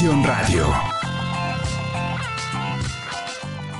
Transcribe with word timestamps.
Radio. 0.00 0.64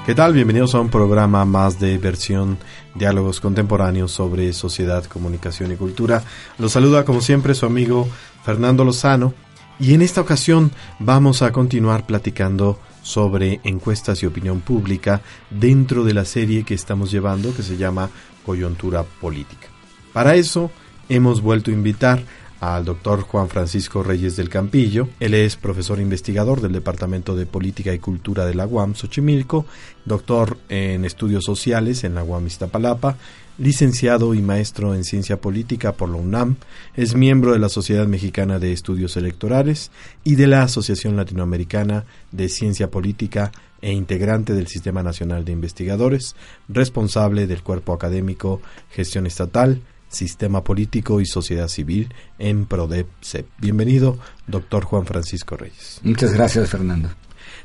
¿Qué 0.04 0.16
tal? 0.16 0.32
Bienvenidos 0.32 0.74
a 0.74 0.80
un 0.80 0.88
programa 0.88 1.44
más 1.44 1.78
de 1.78 1.96
versión 1.96 2.58
diálogos 2.96 3.40
contemporáneos 3.40 4.10
sobre 4.10 4.52
sociedad, 4.52 5.04
comunicación 5.04 5.70
y 5.70 5.76
cultura. 5.76 6.24
Los 6.58 6.72
saluda 6.72 7.04
como 7.04 7.20
siempre 7.20 7.54
su 7.54 7.66
amigo 7.66 8.08
Fernando 8.42 8.84
Lozano 8.84 9.32
y 9.78 9.94
en 9.94 10.02
esta 10.02 10.20
ocasión 10.20 10.72
vamos 10.98 11.42
a 11.42 11.52
continuar 11.52 12.04
platicando 12.04 12.80
sobre 13.00 13.60
encuestas 13.62 14.20
y 14.24 14.26
opinión 14.26 14.60
pública 14.60 15.20
dentro 15.50 16.02
de 16.02 16.14
la 16.14 16.24
serie 16.24 16.64
que 16.64 16.74
estamos 16.74 17.12
llevando 17.12 17.54
que 17.54 17.62
se 17.62 17.76
llama 17.76 18.10
Coyuntura 18.44 19.04
Política. 19.04 19.68
Para 20.12 20.34
eso 20.34 20.72
hemos 21.08 21.42
vuelto 21.42 21.70
a 21.70 21.74
invitar 21.74 22.24
al 22.60 22.84
doctor 22.84 23.22
Juan 23.22 23.48
Francisco 23.48 24.02
Reyes 24.02 24.36
del 24.36 24.48
Campillo. 24.48 25.08
Él 25.20 25.34
es 25.34 25.56
profesor 25.56 26.00
investigador 26.00 26.60
del 26.60 26.72
Departamento 26.72 27.36
de 27.36 27.46
Política 27.46 27.92
y 27.94 27.98
Cultura 27.98 28.46
de 28.46 28.54
la 28.54 28.66
UAM 28.66 28.94
Xochimilco, 28.94 29.66
doctor 30.04 30.58
en 30.68 31.04
estudios 31.04 31.44
sociales 31.44 32.04
en 32.04 32.14
la 32.14 32.24
UAM 32.24 32.46
Iztapalapa, 32.46 33.16
licenciado 33.58 34.34
y 34.34 34.40
maestro 34.40 34.94
en 34.94 35.04
ciencia 35.04 35.40
política 35.40 35.92
por 35.92 36.08
la 36.08 36.16
UNAM, 36.16 36.56
es 36.94 37.14
miembro 37.14 37.52
de 37.52 37.58
la 37.58 37.68
Sociedad 37.68 38.06
Mexicana 38.06 38.58
de 38.58 38.72
Estudios 38.72 39.16
Electorales 39.16 39.90
y 40.24 40.36
de 40.36 40.46
la 40.46 40.62
Asociación 40.62 41.16
Latinoamericana 41.16 42.04
de 42.30 42.48
Ciencia 42.48 42.90
Política 42.90 43.50
e 43.82 43.92
integrante 43.92 44.54
del 44.54 44.68
Sistema 44.68 45.02
Nacional 45.02 45.44
de 45.44 45.52
Investigadores, 45.52 46.36
responsable 46.68 47.46
del 47.46 47.62
cuerpo 47.62 47.92
académico 47.92 48.60
Gestión 48.90 49.26
Estatal, 49.26 49.82
Sistema 50.08 50.64
Político 50.64 51.20
y 51.20 51.26
Sociedad 51.26 51.68
Civil 51.68 52.12
en 52.38 52.66
PRODEP-CEP. 52.66 53.46
Bienvenido, 53.58 54.18
doctor 54.46 54.84
Juan 54.84 55.06
Francisco 55.06 55.56
Reyes. 55.56 56.00
Muchas 56.02 56.32
gracias, 56.32 56.70
Fernando. 56.70 57.10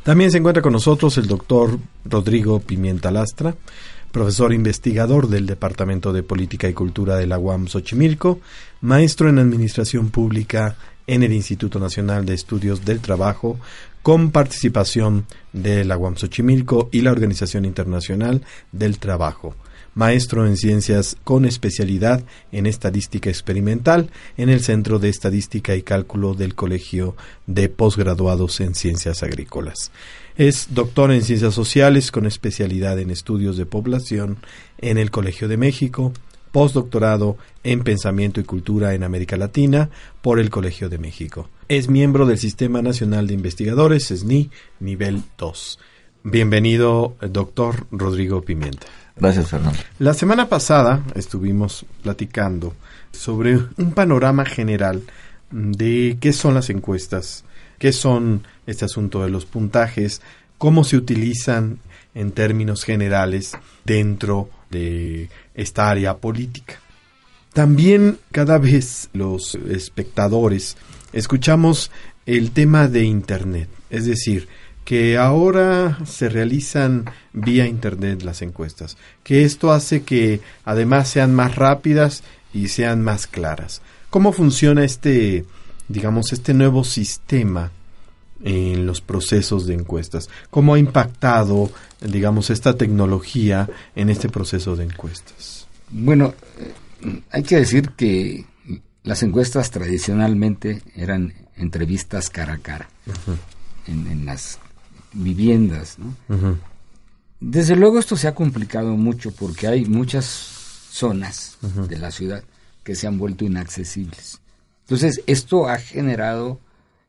También 0.04 0.32
se 0.32 0.38
encuentra 0.38 0.62
con 0.62 0.74
nosotros 0.74 1.18
el 1.18 1.28
doctor 1.28 1.80
Rodrigo 2.04 2.60
Pimienta 2.60 3.12
Lastra, 3.12 3.56
profesor 4.12 4.54
investigador 4.54 5.30
del 5.30 5.46
Departamento 5.46 6.12
de 6.12 6.24
Política 6.24 6.68
y 6.68 6.74
Cultura 6.74 7.16
de 7.16 7.26
la 7.26 7.40
UAM 7.40 7.68
Xochimilco, 7.68 8.40
maestro 8.82 9.30
en 9.30 9.40
Administración 9.40 10.10
Pública 10.10 10.76
en 11.08 11.24
el 11.24 11.34
Instituto 11.34 11.80
Nacional 11.80 12.26
de 12.26 12.34
Estudios 12.34 12.84
del 12.84 13.00
Trabajo, 13.00 13.60
con 14.02 14.32
participación 14.32 15.26
de 15.54 15.86
la 15.86 15.98
UAM 15.98 16.18
Xochimilco 16.18 16.90
y 16.92 17.02
la 17.02 17.12
Organización 17.12 17.64
Internacional 17.64 18.42
del 18.74 19.00
Trabajo 19.00 19.56
maestro 19.96 20.46
en 20.48 20.58
ciencias 20.58 21.18
con 21.24 21.46
especialidad 21.46 22.24
en 22.52 22.66
estadística 22.66 23.30
experimental 23.30 24.10
en 24.38 24.50
el 24.50 24.62
Centro 24.62 25.00
de 25.00 25.10
Estadística 25.10 25.76
y 25.76 25.84
Cálculo 25.84 26.34
del 26.34 26.56
Colegio 26.56 27.16
de 27.48 27.70
Posgraduados 27.70 28.60
en 28.60 28.76
Ciencias 28.76 29.24
Agrícolas. 29.24 29.92
Es 30.36 30.70
doctor 30.72 31.12
en 31.12 31.22
ciencias 31.22 31.54
sociales 31.54 32.12
con 32.12 32.26
especialidad 32.26 33.00
en 33.00 33.12
estudios 33.12 33.56
de 33.58 33.66
población 33.66 34.38
en 34.80 34.98
el 34.98 35.12
Colegio 35.12 35.48
de 35.48 35.58
México, 35.58 36.12
postdoctorado 36.52 37.38
en 37.64 37.84
pensamiento 37.84 38.40
y 38.40 38.44
cultura 38.44 38.94
en 38.94 39.04
América 39.04 39.38
Latina 39.38 39.90
por 40.22 40.40
el 40.40 40.50
Colegio 40.50 40.90
de 40.90 40.98
México. 40.98 41.50
Es 41.68 41.88
miembro 41.88 42.26
del 42.26 42.38
Sistema 42.38 42.82
Nacional 42.82 43.28
de 43.28 43.34
Investigadores, 43.34 44.08
SNI, 44.08 44.50
nivel 44.80 45.22
2. 45.38 45.80
Bienvenido, 46.24 47.16
doctor 47.22 47.86
Rodrigo 47.92 48.42
Pimienta. 48.42 48.88
Gracias, 49.16 49.50
Fernando. 49.50 49.80
La 50.00 50.14
semana 50.14 50.50
pasada 50.50 51.04
estuvimos 51.16 51.86
platicando 52.02 52.74
sobre 53.12 53.58
un 53.78 53.92
panorama 53.94 54.46
general 54.46 55.04
de 55.52 56.18
qué 56.20 56.34
son 56.34 56.56
las 56.56 56.70
encuestas, 56.70 57.46
qué 57.78 57.94
son 57.94 58.44
este 58.66 58.86
asunto 58.86 59.24
de 59.24 59.30
los 59.30 59.46
puntajes, 59.46 60.22
cómo 60.58 60.84
se 60.84 60.98
utilizan 60.98 61.80
en 62.16 62.32
términos 62.32 62.84
generales 62.84 63.54
dentro 63.86 64.50
de 64.72 65.30
esta 65.54 65.90
área 65.90 66.18
política. 66.18 66.80
También 67.54 68.18
cada 68.32 68.58
vez 68.58 69.10
los 69.14 69.56
espectadores 69.56 70.76
escuchamos 71.12 71.92
el 72.26 72.52
tema 72.52 72.88
de 72.88 73.04
Internet, 73.04 73.70
es 73.90 74.06
decir, 74.06 74.48
que 74.86 75.18
ahora 75.18 76.00
se 76.06 76.30
realizan 76.30 77.06
vía 77.32 77.68
Internet 77.68 78.24
las 78.24 78.42
encuestas, 78.42 78.98
que 79.24 79.44
esto 79.44 79.72
hace 79.72 80.04
que 80.04 80.42
además 80.66 81.10
sean 81.10 81.34
más 81.34 81.56
rápidas 81.56 82.24
y 82.54 82.68
sean 82.68 83.02
más 83.02 83.28
claras. 83.28 83.82
¿Cómo 84.10 84.32
funciona 84.32 84.84
este, 84.84 85.46
digamos, 85.88 86.34
este 86.34 86.54
nuevo 86.54 86.84
sistema 86.84 87.72
en 88.44 88.86
los 88.86 89.02
procesos 89.02 89.66
de 89.66 89.74
encuestas? 89.74 90.30
¿Cómo 90.50 90.74
ha 90.74 90.80
impactado, 90.80 91.72
digamos, 92.02 92.50
esta 92.50 92.76
tecnología 92.76 93.70
en 93.96 94.10
este 94.10 94.30
proceso 94.30 94.76
de 94.76 94.84
encuestas? 94.84 95.68
Bueno, 95.90 96.34
eh, 96.60 97.22
hay 97.32 97.44
que 97.44 97.58
decir 97.58 97.92
que 97.92 98.46
las 99.04 99.24
encuestas 99.24 99.72
tradicionalmente 99.72 100.82
eran 100.96 101.34
entrevistas 101.56 102.30
cara 102.30 102.54
a 102.54 102.58
cara. 102.58 102.90
en, 103.88 104.08
en, 104.08 104.26
las 104.26 104.60
viviendas. 105.14 105.98
Desde 107.40 107.76
luego 107.76 108.00
esto 108.00 108.16
se 108.16 108.28
ha 108.28 108.36
complicado 108.36 108.96
mucho 108.96 109.32
porque 109.32 109.68
hay 109.68 109.86
muchas 109.86 110.26
zonas 110.26 111.58
de 111.62 111.98
la 111.98 112.12
ciudad 112.12 112.44
que 112.84 112.96
se 112.96 113.08
han 113.08 113.18
vuelto 113.18 113.46
inaccesibles. 113.46 114.40
Entonces 114.82 115.22
esto 115.28 115.68
ha 115.68 115.78
generado 115.78 116.60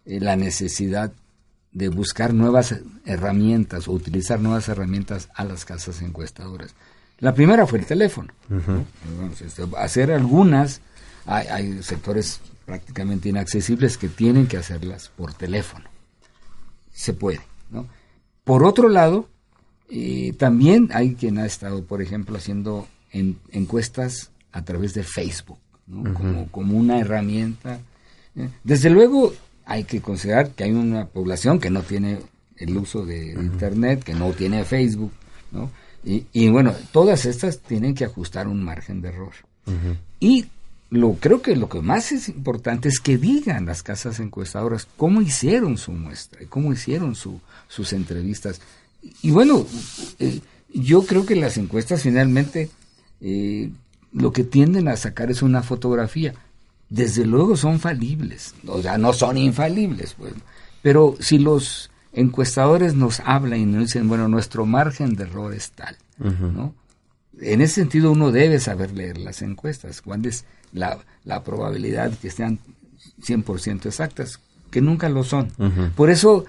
eh, 0.06 0.20
la 0.20 0.37
necesidad 0.37 1.12
de 1.72 1.88
buscar 1.88 2.32
nuevas 2.32 2.75
herramientas 3.04 3.88
o 3.88 3.92
utilizar 3.92 4.41
nuevas 4.41 4.69
herramientas 4.69 5.28
a 5.34 5.44
las 5.44 5.65
casas 5.65 6.03
encuestadoras. 6.03 6.75
La 7.19 7.34
primera 7.34 7.66
fue 7.66 7.81
el 7.81 7.86
teléfono. 7.86 8.32
Este, 9.44 9.65
hacer 9.76 10.12
algunas, 10.12 10.81
hay, 11.26 11.47
hay 11.48 11.82
sectores 11.82 12.41
prácticamente 12.65 13.28
inaccesibles 13.28 13.98
que 13.98 14.09
tienen 14.09 14.47
que 14.47 14.56
hacerlas 14.56 15.10
por 15.16 15.34
teléfono. 15.34 15.84
Se 16.92 17.12
puede. 17.12 17.41
Por 18.44 18.64
otro 18.64 18.88
lado, 18.88 19.28
eh, 19.90 20.34
también 20.38 20.90
hay 20.92 21.14
quien 21.14 21.38
ha 21.38 21.46
estado, 21.46 21.84
por 21.84 22.02
ejemplo, 22.02 22.36
haciendo 22.36 22.86
encuestas 23.12 24.30
a 24.52 24.64
través 24.64 24.94
de 24.94 25.02
Facebook, 25.02 25.58
como, 26.50 26.76
una 26.76 26.98
herramienta. 26.98 27.78
¿eh? 28.36 28.48
Desde 28.64 28.90
luego, 28.90 29.32
hay 29.64 29.84
que 29.84 30.00
considerar 30.00 30.50
que 30.50 30.64
hay 30.64 30.72
una 30.72 31.06
población 31.06 31.60
que 31.60 31.70
no 31.70 31.82
tiene 31.82 32.18
el 32.56 32.76
uso 32.76 33.04
de 33.04 33.32
Internet, 33.32 34.02
que 34.02 34.14
no 34.14 34.32
tiene 34.32 34.64
Facebook, 34.64 35.12
Y, 36.04 36.26
y, 36.32 36.48
bueno, 36.50 36.74
todas 36.92 37.24
estas 37.24 37.60
tienen 37.60 37.94
que 37.94 38.04
ajustar 38.04 38.46
un 38.48 38.62
margen 38.62 39.00
de 39.00 39.08
error. 39.08 39.32
Y 40.20 40.46
lo 40.94 41.15
creo 41.15 41.43
que 41.43 41.56
lo 41.56 41.69
que 41.69 41.81
más 41.81 42.12
es 42.12 42.28
importante 42.28 42.88
es 42.88 43.00
que 43.00 43.19
digan 43.19 43.66
las 43.66 43.82
casas 43.82 44.21
encuestadoras 44.21 44.87
cómo 44.97 45.21
hicieron 45.21 45.77
su 45.77 45.91
muestra, 45.91 46.41
cómo 46.49 46.72
hicieron 46.72 47.16
su, 47.16 47.41
sus 47.66 47.93
entrevistas. 47.93 48.60
Y 49.21 49.33
bueno, 49.33 49.66
eh, 50.21 50.41
yo 50.72 51.04
creo 51.04 51.27
que 51.27 51.34
las 51.34 51.59
encuestas 51.59 52.03
finalmente 52.03 52.71
eh, 53.21 53.71
lo 54.12 54.33
que 54.33 54.44
tienden 54.44 54.87
a 54.87 54.97
sacar 54.97 55.33
es 55.33 55.43
una 55.43 55.62
fotografía. 55.62 56.34
Desde 56.89 57.27
luego 57.27 57.57
son 57.57 57.80
falibles, 57.80 58.54
o 58.66 58.80
sea, 58.80 58.97
no 58.97 59.13
son 59.13 59.36
infalibles, 59.36 60.15
pues. 60.15 60.33
Pero 60.80 61.16
si 61.18 61.39
los 61.39 61.91
encuestadores 62.13 62.95
nos 62.95 63.18
hablan 63.21 63.59
y 63.59 63.66
nos 63.66 63.86
dicen, 63.86 64.07
bueno, 64.07 64.28
nuestro 64.28 64.65
margen 64.65 65.16
de 65.16 65.24
error 65.24 65.53
es 65.54 65.72
tal, 65.72 65.97
¿no? 66.18 66.72
En 67.52 67.60
ese 67.60 67.74
sentido 67.74 68.12
uno 68.12 68.32
debe 68.32 68.58
saber 68.60 68.92
leer 68.92 69.18
las 69.18 69.42
encuestas, 69.42 70.00
cuál 70.00 70.26
es 70.26 70.44
la, 70.72 70.98
la 71.24 71.42
probabilidad 71.42 72.12
que 72.18 72.30
sean 72.30 72.58
100% 73.22 73.86
exactas, 73.86 74.41
que 74.70 74.80
nunca 74.80 75.08
lo 75.08 75.24
son. 75.24 75.50
Por 75.94 76.10
eso 76.10 76.44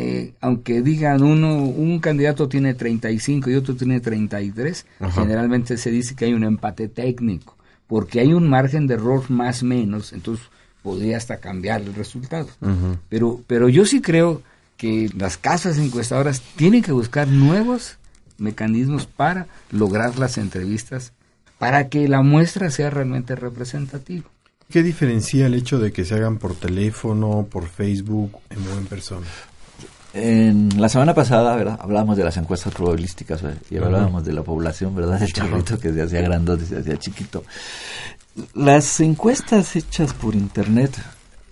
eh, 0.00 0.34
aunque 0.40 0.80
digan 0.80 1.24
uno, 1.24 1.56
un 1.56 1.98
candidato 1.98 2.48
tiene 2.48 2.72
35 2.72 3.50
y 3.50 3.54
otro 3.56 3.74
tiene 3.74 3.98
33, 3.98 4.86
generalmente 5.12 5.76
se 5.76 5.90
dice 5.90 6.14
que 6.14 6.26
hay 6.26 6.34
un 6.34 6.44
empate 6.44 6.86
técnico, 6.86 7.56
porque 7.88 8.20
hay 8.20 8.32
un 8.32 8.48
margen 8.48 8.86
de 8.86 8.94
error 8.94 9.28
más 9.28 9.64
o 9.64 9.66
menos, 9.66 10.12
entonces 10.12 10.46
podría 10.84 11.16
hasta 11.16 11.38
cambiar 11.38 11.80
el 11.80 11.94
resultado. 11.94 12.46
pero, 13.08 13.42
pero 13.48 13.68
yo 13.68 13.84
sí 13.84 14.00
creo 14.00 14.40
que 14.76 15.10
las 15.16 15.36
casas 15.36 15.78
encuestadoras 15.78 16.42
tienen 16.54 16.82
que 16.82 16.92
buscar 16.92 17.26
nuevos 17.26 17.98
mecanismos 18.38 19.06
para 19.06 19.46
lograr 19.70 20.18
las 20.18 20.38
entrevistas, 20.38 21.12
para 21.58 21.88
que 21.88 22.08
la 22.08 22.22
muestra 22.22 22.70
sea 22.70 22.90
realmente 22.90 23.34
representativa. 23.34 24.24
¿Qué 24.70 24.82
diferencia 24.82 25.46
el 25.46 25.54
hecho 25.54 25.78
de 25.78 25.92
que 25.92 26.04
se 26.04 26.14
hagan 26.14 26.38
por 26.38 26.54
teléfono, 26.54 27.46
por 27.50 27.68
Facebook 27.68 28.32
en 28.50 28.86
persona? 28.86 29.26
En 30.12 30.80
la 30.80 30.88
semana 30.88 31.14
pasada, 31.14 31.54
¿verdad? 31.56 31.78
Hablábamos 31.80 32.16
de 32.16 32.24
las 32.24 32.36
encuestas 32.36 32.74
probabilísticas 32.74 33.42
y 33.70 33.76
hablábamos 33.76 34.24
de 34.24 34.32
la 34.32 34.42
población, 34.42 34.94
¿verdad? 34.94 35.20
Del 35.20 35.32
charrito 35.32 35.78
que 35.78 35.92
se 35.92 36.02
hacía 36.02 36.22
grandote 36.22 36.64
y 36.64 36.66
se 36.66 36.78
hacía 36.78 36.96
chiquito. 36.98 37.44
Las 38.54 39.00
encuestas 39.00 39.74
hechas 39.76 40.14
por 40.14 40.34
internet 40.34 40.96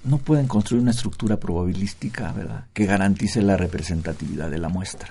no 0.04 0.18
pueden 0.18 0.46
construir 0.46 0.82
una 0.82 0.92
estructura 0.92 1.36
probabilística, 1.36 2.32
¿verdad?, 2.32 2.64
que 2.72 2.86
garantice 2.86 3.42
la 3.42 3.56
representatividad 3.56 4.50
de 4.50 4.58
la 4.58 4.68
muestra. 4.68 5.10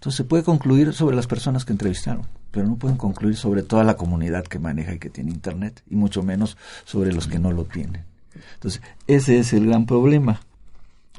Entonces 0.00 0.16
se 0.16 0.24
puede 0.24 0.42
concluir 0.42 0.94
sobre 0.94 1.14
las 1.14 1.26
personas 1.26 1.66
que 1.66 1.72
entrevistaron, 1.72 2.26
pero 2.50 2.66
no 2.66 2.76
pueden 2.76 2.96
concluir 2.96 3.36
sobre 3.36 3.62
toda 3.62 3.84
la 3.84 3.98
comunidad 3.98 4.44
que 4.44 4.58
maneja 4.58 4.94
y 4.94 4.98
que 4.98 5.10
tiene 5.10 5.30
Internet, 5.30 5.82
y 5.90 5.94
mucho 5.94 6.22
menos 6.22 6.56
sobre 6.86 7.12
los 7.12 7.26
que 7.26 7.38
no 7.38 7.52
lo 7.52 7.66
tienen. 7.66 8.06
Entonces, 8.54 8.80
ese 9.06 9.38
es 9.38 9.52
el 9.52 9.66
gran 9.66 9.84
problema. 9.84 10.40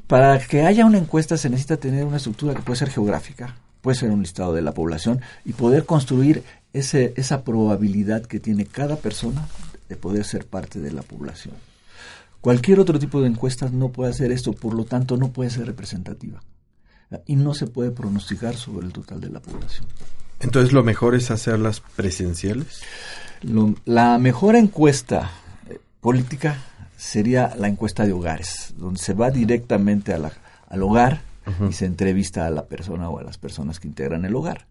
Para 0.08 0.36
que 0.40 0.62
haya 0.62 0.84
una 0.84 0.98
encuesta 0.98 1.36
se 1.36 1.48
necesita 1.48 1.76
tener 1.76 2.04
una 2.04 2.16
estructura 2.16 2.56
que 2.56 2.62
puede 2.62 2.80
ser 2.80 2.90
geográfica, 2.90 3.54
puede 3.82 3.96
ser 3.96 4.10
un 4.10 4.22
listado 4.22 4.52
de 4.52 4.62
la 4.62 4.74
población 4.74 5.20
y 5.44 5.52
poder 5.52 5.86
construir 5.86 6.42
ese, 6.72 7.14
esa 7.16 7.44
probabilidad 7.44 8.22
que 8.22 8.40
tiene 8.40 8.66
cada 8.66 8.96
persona 8.96 9.46
de 9.88 9.94
poder 9.94 10.24
ser 10.24 10.44
parte 10.44 10.80
de 10.80 10.90
la 10.90 11.02
población. 11.02 11.54
Cualquier 12.40 12.80
otro 12.80 12.98
tipo 12.98 13.20
de 13.20 13.28
encuestas 13.28 13.70
no 13.70 13.90
puede 13.90 14.10
hacer 14.10 14.32
esto, 14.32 14.52
por 14.52 14.74
lo 14.74 14.86
tanto 14.86 15.16
no 15.16 15.28
puede 15.28 15.50
ser 15.50 15.66
representativa 15.66 16.42
y 17.26 17.36
no 17.36 17.54
se 17.54 17.66
puede 17.66 17.90
pronosticar 17.90 18.56
sobre 18.56 18.86
el 18.86 18.92
total 18.92 19.20
de 19.20 19.30
la 19.30 19.40
población. 19.40 19.86
Entonces, 20.40 20.72
¿lo 20.72 20.82
mejor 20.82 21.14
es 21.14 21.30
hacerlas 21.30 21.80
presenciales? 21.96 22.82
la 23.86 24.18
mejor 24.18 24.54
encuesta 24.54 25.32
eh, 25.68 25.80
política 26.00 26.58
sería 26.96 27.54
la 27.56 27.66
encuesta 27.66 28.06
de 28.06 28.12
hogares, 28.12 28.72
donde 28.76 29.00
se 29.00 29.14
va 29.14 29.30
directamente 29.30 30.14
al 30.14 30.82
hogar 30.82 31.22
y 31.68 31.72
se 31.72 31.86
entrevista 31.86 32.46
a 32.46 32.50
la 32.50 32.66
persona 32.66 33.08
o 33.08 33.18
a 33.18 33.24
las 33.24 33.38
personas 33.38 33.80
que 33.80 33.88
integran 33.88 34.24
el 34.24 34.36
hogar. 34.36 34.66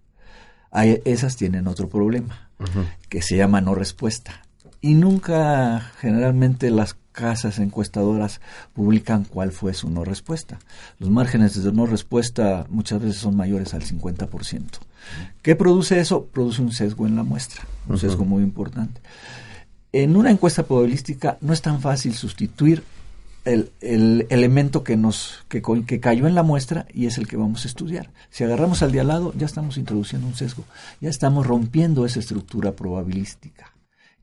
esas 0.73 1.35
tienen 1.35 1.67
otro 1.67 1.89
problema, 1.89 2.49
que 3.09 3.21
se 3.21 3.35
llama 3.35 3.59
no 3.59 3.75
respuesta. 3.75 4.43
Y 4.79 4.95
nunca, 4.95 5.91
generalmente, 5.99 6.71
las 6.71 6.95
casas 7.11 7.59
encuestadoras 7.59 8.41
publican 8.73 9.25
cuál 9.25 9.51
fue 9.51 9.73
su 9.73 9.89
no 9.89 10.03
respuesta. 10.03 10.59
Los 10.99 11.09
márgenes 11.09 11.61
de 11.61 11.71
no 11.71 11.85
respuesta 11.85 12.65
muchas 12.69 13.01
veces 13.01 13.17
son 13.17 13.35
mayores 13.35 13.73
al 13.73 13.83
50%. 13.83 14.63
¿Qué 15.41 15.55
produce 15.55 15.99
eso? 15.99 16.25
Produce 16.25 16.61
un 16.61 16.71
sesgo 16.71 17.07
en 17.07 17.15
la 17.15 17.23
muestra, 17.23 17.63
un 17.87 17.97
sesgo 17.97 18.25
muy 18.25 18.43
importante. 18.43 19.01
En 19.91 20.15
una 20.15 20.31
encuesta 20.31 20.63
probabilística 20.63 21.37
no 21.41 21.53
es 21.53 21.61
tan 21.61 21.81
fácil 21.81 22.13
sustituir 22.13 22.83
el, 23.43 24.27
elemento 24.29 24.83
que 24.83 24.95
nos 24.95 25.43
que, 25.49 25.61
que, 25.85 25.99
cayó 25.99 26.27
en 26.27 26.35
la 26.35 26.43
muestra 26.43 26.85
y 26.93 27.07
es 27.07 27.17
el 27.17 27.27
que 27.27 27.37
vamos 27.37 27.65
a 27.65 27.67
estudiar. 27.67 28.11
Si 28.29 28.43
agarramos 28.43 28.83
al 28.83 28.91
de 28.91 28.99
al 28.99 29.07
lado, 29.07 29.33
ya 29.35 29.45
estamos 29.45 29.77
introduciendo 29.77 30.27
un 30.27 30.35
sesgo, 30.35 30.63
ya 30.99 31.09
estamos 31.09 31.47
rompiendo 31.47 32.05
esa 32.05 32.19
estructura 32.19 32.73
probabilística. 32.73 33.73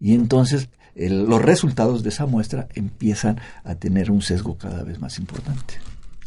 Y 0.00 0.14
entonces 0.14 0.68
los 0.98 1.40
resultados 1.40 2.02
de 2.02 2.08
esa 2.08 2.26
muestra 2.26 2.68
empiezan 2.74 3.40
a 3.64 3.74
tener 3.76 4.10
un 4.10 4.22
sesgo 4.22 4.58
cada 4.58 4.82
vez 4.82 4.98
más 4.98 5.18
importante. 5.18 5.74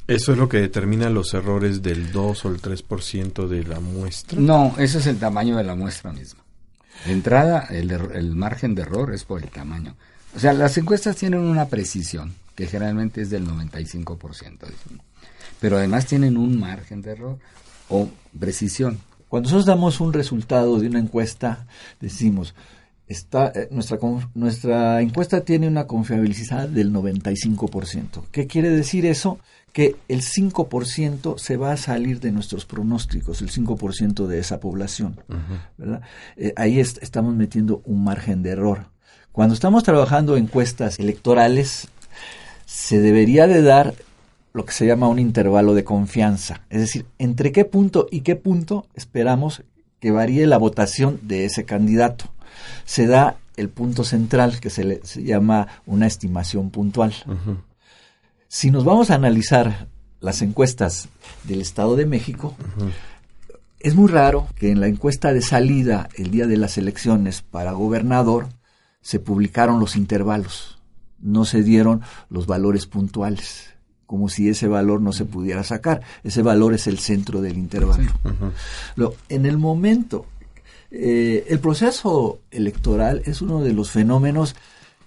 ¿Eso 0.07 0.31
es 0.31 0.38
lo 0.38 0.50
que 0.50 0.62
determina 0.62 1.09
los 1.09 1.33
errores 1.33 1.81
del 1.81 2.12
2 2.12 2.45
o 2.45 2.50
el 2.50 2.62
3% 2.62 3.47
de 3.47 3.63
la 3.63 3.79
muestra? 3.79 4.39
No, 4.39 4.75
eso 4.77 5.00
es 5.00 5.07
el 5.07 5.18
tamaño 5.18 5.57
de 5.57 5.63
la 5.63 5.75
muestra 5.75 6.12
misma. 6.12 6.41
De 7.06 7.13
entrada, 7.13 7.68
el, 7.69 7.91
el 7.91 8.35
margen 8.35 8.75
de 8.75 8.83
error 8.83 9.13
es 9.13 9.23
por 9.23 9.41
el 9.41 9.50
tamaño. 9.50 9.95
O 10.35 10.39
sea, 10.39 10.53
las 10.53 10.77
encuestas 10.77 11.15
tienen 11.15 11.41
una 11.41 11.68
precisión, 11.68 12.33
que 12.56 12.68
generalmente 12.68 13.21
es 13.21 13.29
del 13.29 13.47
95%. 13.47 14.57
Pero 15.59 15.77
además 15.77 16.06
tienen 16.06 16.38
un 16.38 16.59
margen 16.59 17.01
de 17.01 17.12
error 17.12 17.39
o 17.89 18.09
precisión. 18.39 19.00
Cuando 19.27 19.47
nosotros 19.47 19.65
damos 19.65 20.01
un 20.01 20.13
resultado 20.13 20.79
de 20.79 20.88
una 20.88 21.00
encuesta, 21.00 21.65
decimos, 22.00 22.53
está, 23.11 23.51
eh, 23.53 23.67
nuestra, 23.71 23.99
nuestra 24.33 25.01
encuesta 25.01 25.41
tiene 25.41 25.67
una 25.67 25.87
confiabilidad 25.87 26.67
del 26.67 26.93
95%. 26.93 28.23
¿Qué 28.31 28.47
quiere 28.47 28.69
decir 28.69 29.05
eso? 29.05 29.39
Que 29.73 29.95
el 30.07 30.21
5% 30.21 31.37
se 31.37 31.57
va 31.57 31.71
a 31.71 31.77
salir 31.77 32.19
de 32.19 32.31
nuestros 32.31 32.65
pronósticos, 32.65 33.41
el 33.41 33.51
5% 33.51 34.27
de 34.27 34.39
esa 34.39 34.59
población. 34.59 35.19
Eh, 36.37 36.53
ahí 36.55 36.79
estamos 36.79 37.35
metiendo 37.35 37.81
un 37.85 38.03
margen 38.03 38.43
de 38.43 38.51
error. 38.51 38.87
Cuando 39.31 39.53
estamos 39.53 39.83
trabajando 39.83 40.35
encuestas 40.35 40.99
electorales, 40.99 41.87
se 42.65 42.99
debería 42.99 43.47
de 43.47 43.61
dar 43.61 43.93
lo 44.53 44.65
que 44.65 44.73
se 44.73 44.85
llama 44.85 45.07
un 45.07 45.19
intervalo 45.19 45.73
de 45.73 45.85
confianza. 45.85 46.61
Es 46.69 46.81
decir, 46.81 47.05
entre 47.17 47.53
qué 47.53 47.63
punto 47.63 48.07
y 48.11 48.21
qué 48.21 48.35
punto 48.35 48.87
esperamos 48.93 49.63
que 50.01 50.11
varíe 50.11 50.47
la 50.47 50.57
votación 50.57 51.19
de 51.21 51.45
ese 51.45 51.63
candidato 51.63 52.25
se 52.86 53.07
da 53.07 53.38
el 53.57 53.69
punto 53.69 54.03
central 54.03 54.59
que 54.59 54.69
se, 54.69 54.83
le, 54.83 55.01
llama 55.18 55.68
una 55.86 56.07
estimación 56.07 56.69
puntual. 56.69 57.13
Si 58.48 58.71
nos 58.71 58.83
vamos 58.83 59.12
a 59.12 59.15
analizar 59.15 59.88
las 60.19 60.42
encuestas 60.42 61.09
del 61.44 61.62
Estado 61.62 61.95
de 61.95 62.06
México, 62.06 62.56
es 63.80 63.95
muy 63.95 64.09
raro 64.09 64.48
que 64.56 64.71
en 64.71 64.80
la 64.80 64.88
encuesta 64.88 65.33
de 65.33 65.42
salida 65.42 66.09
el 66.15 66.31
día 66.31 66.48
de 66.48 66.57
las 66.57 66.77
elecciones 66.77 67.42
para 67.42 67.71
gobernador 67.71 68.48
se 69.01 69.19
publicaron 69.19 69.80
los 69.80 69.95
intervalos, 69.95 70.80
no 71.19 71.45
se 71.45 71.63
dieron 71.63 72.01
los 72.30 72.45
valores 72.45 72.86
puntuales 72.86 73.71
como 74.12 74.27
si 74.27 74.50
ese 74.50 74.68
valor 74.68 75.00
no 75.00 75.13
se 75.13 75.24
pudiera 75.24 75.63
sacar. 75.63 76.01
Ese 76.21 76.42
valor 76.42 76.74
es 76.74 76.86
el 76.88 77.00
centro 77.00 77.39
del 77.39 77.57
intervalo. 77.57 78.12
en 79.30 79.45
el 79.45 79.57
momento 79.57 80.25
eh, 80.91 81.45
el 81.47 81.59
proceso 81.59 82.39
electoral 82.51 83.21
es 83.25 83.41
uno 83.41 83.61
de 83.63 83.73
los 83.73 83.91
fenómenos 83.91 84.55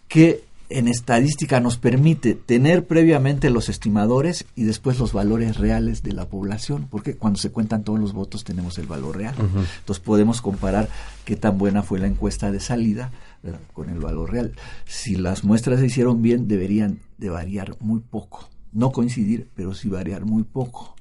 que 0.09 0.45
en 0.71 0.89
estadística 0.89 1.61
nos 1.61 1.77
permite 1.77 2.35
tener 2.35 2.87
previamente 2.87 3.51
los 3.51 3.69
estimadores 3.69 4.47
y 4.57 4.65
después 4.65 4.99
los 4.99 5.13
valores 5.13 5.59
reales 5.59 6.03
de 6.03 6.13
la 6.13 6.27
población, 6.27 6.89
porque 6.91 7.17
cuando 7.17 7.39
se 7.39 7.51
cuentan 7.51 7.85
todos 7.85 8.01
los 8.01 8.15
votos 8.15 8.45
tenemos 8.45 8.79
el 8.79 8.87
valor 8.87 9.19
real. 9.19 9.35
Entonces 9.39 10.03
podemos 10.03 10.41
comparar 10.41 10.89
qué 11.25 11.37
tan 11.37 11.59
buena 11.59 11.83
fue 11.83 11.99
la 11.99 12.07
encuesta 12.07 12.51
de 12.51 12.61
salida 12.61 13.13
con 13.75 13.91
el 13.91 13.99
valor 13.99 14.33
real. 14.33 14.53
Si 14.87 15.17
las 15.17 15.45
muestras 15.45 15.81
se 15.81 15.87
hicieron 15.87 16.23
bien, 16.23 16.49
deberían 16.49 16.99
de 17.19 17.29
variar 17.29 17.77
muy 17.81 18.01
poco. 18.01 18.49
No 18.73 18.91
coincidir, 18.91 19.51
pero 19.55 19.75
sí 19.75 19.89
variar 19.89 20.25
muy 20.25 20.45
poco. 20.45 20.97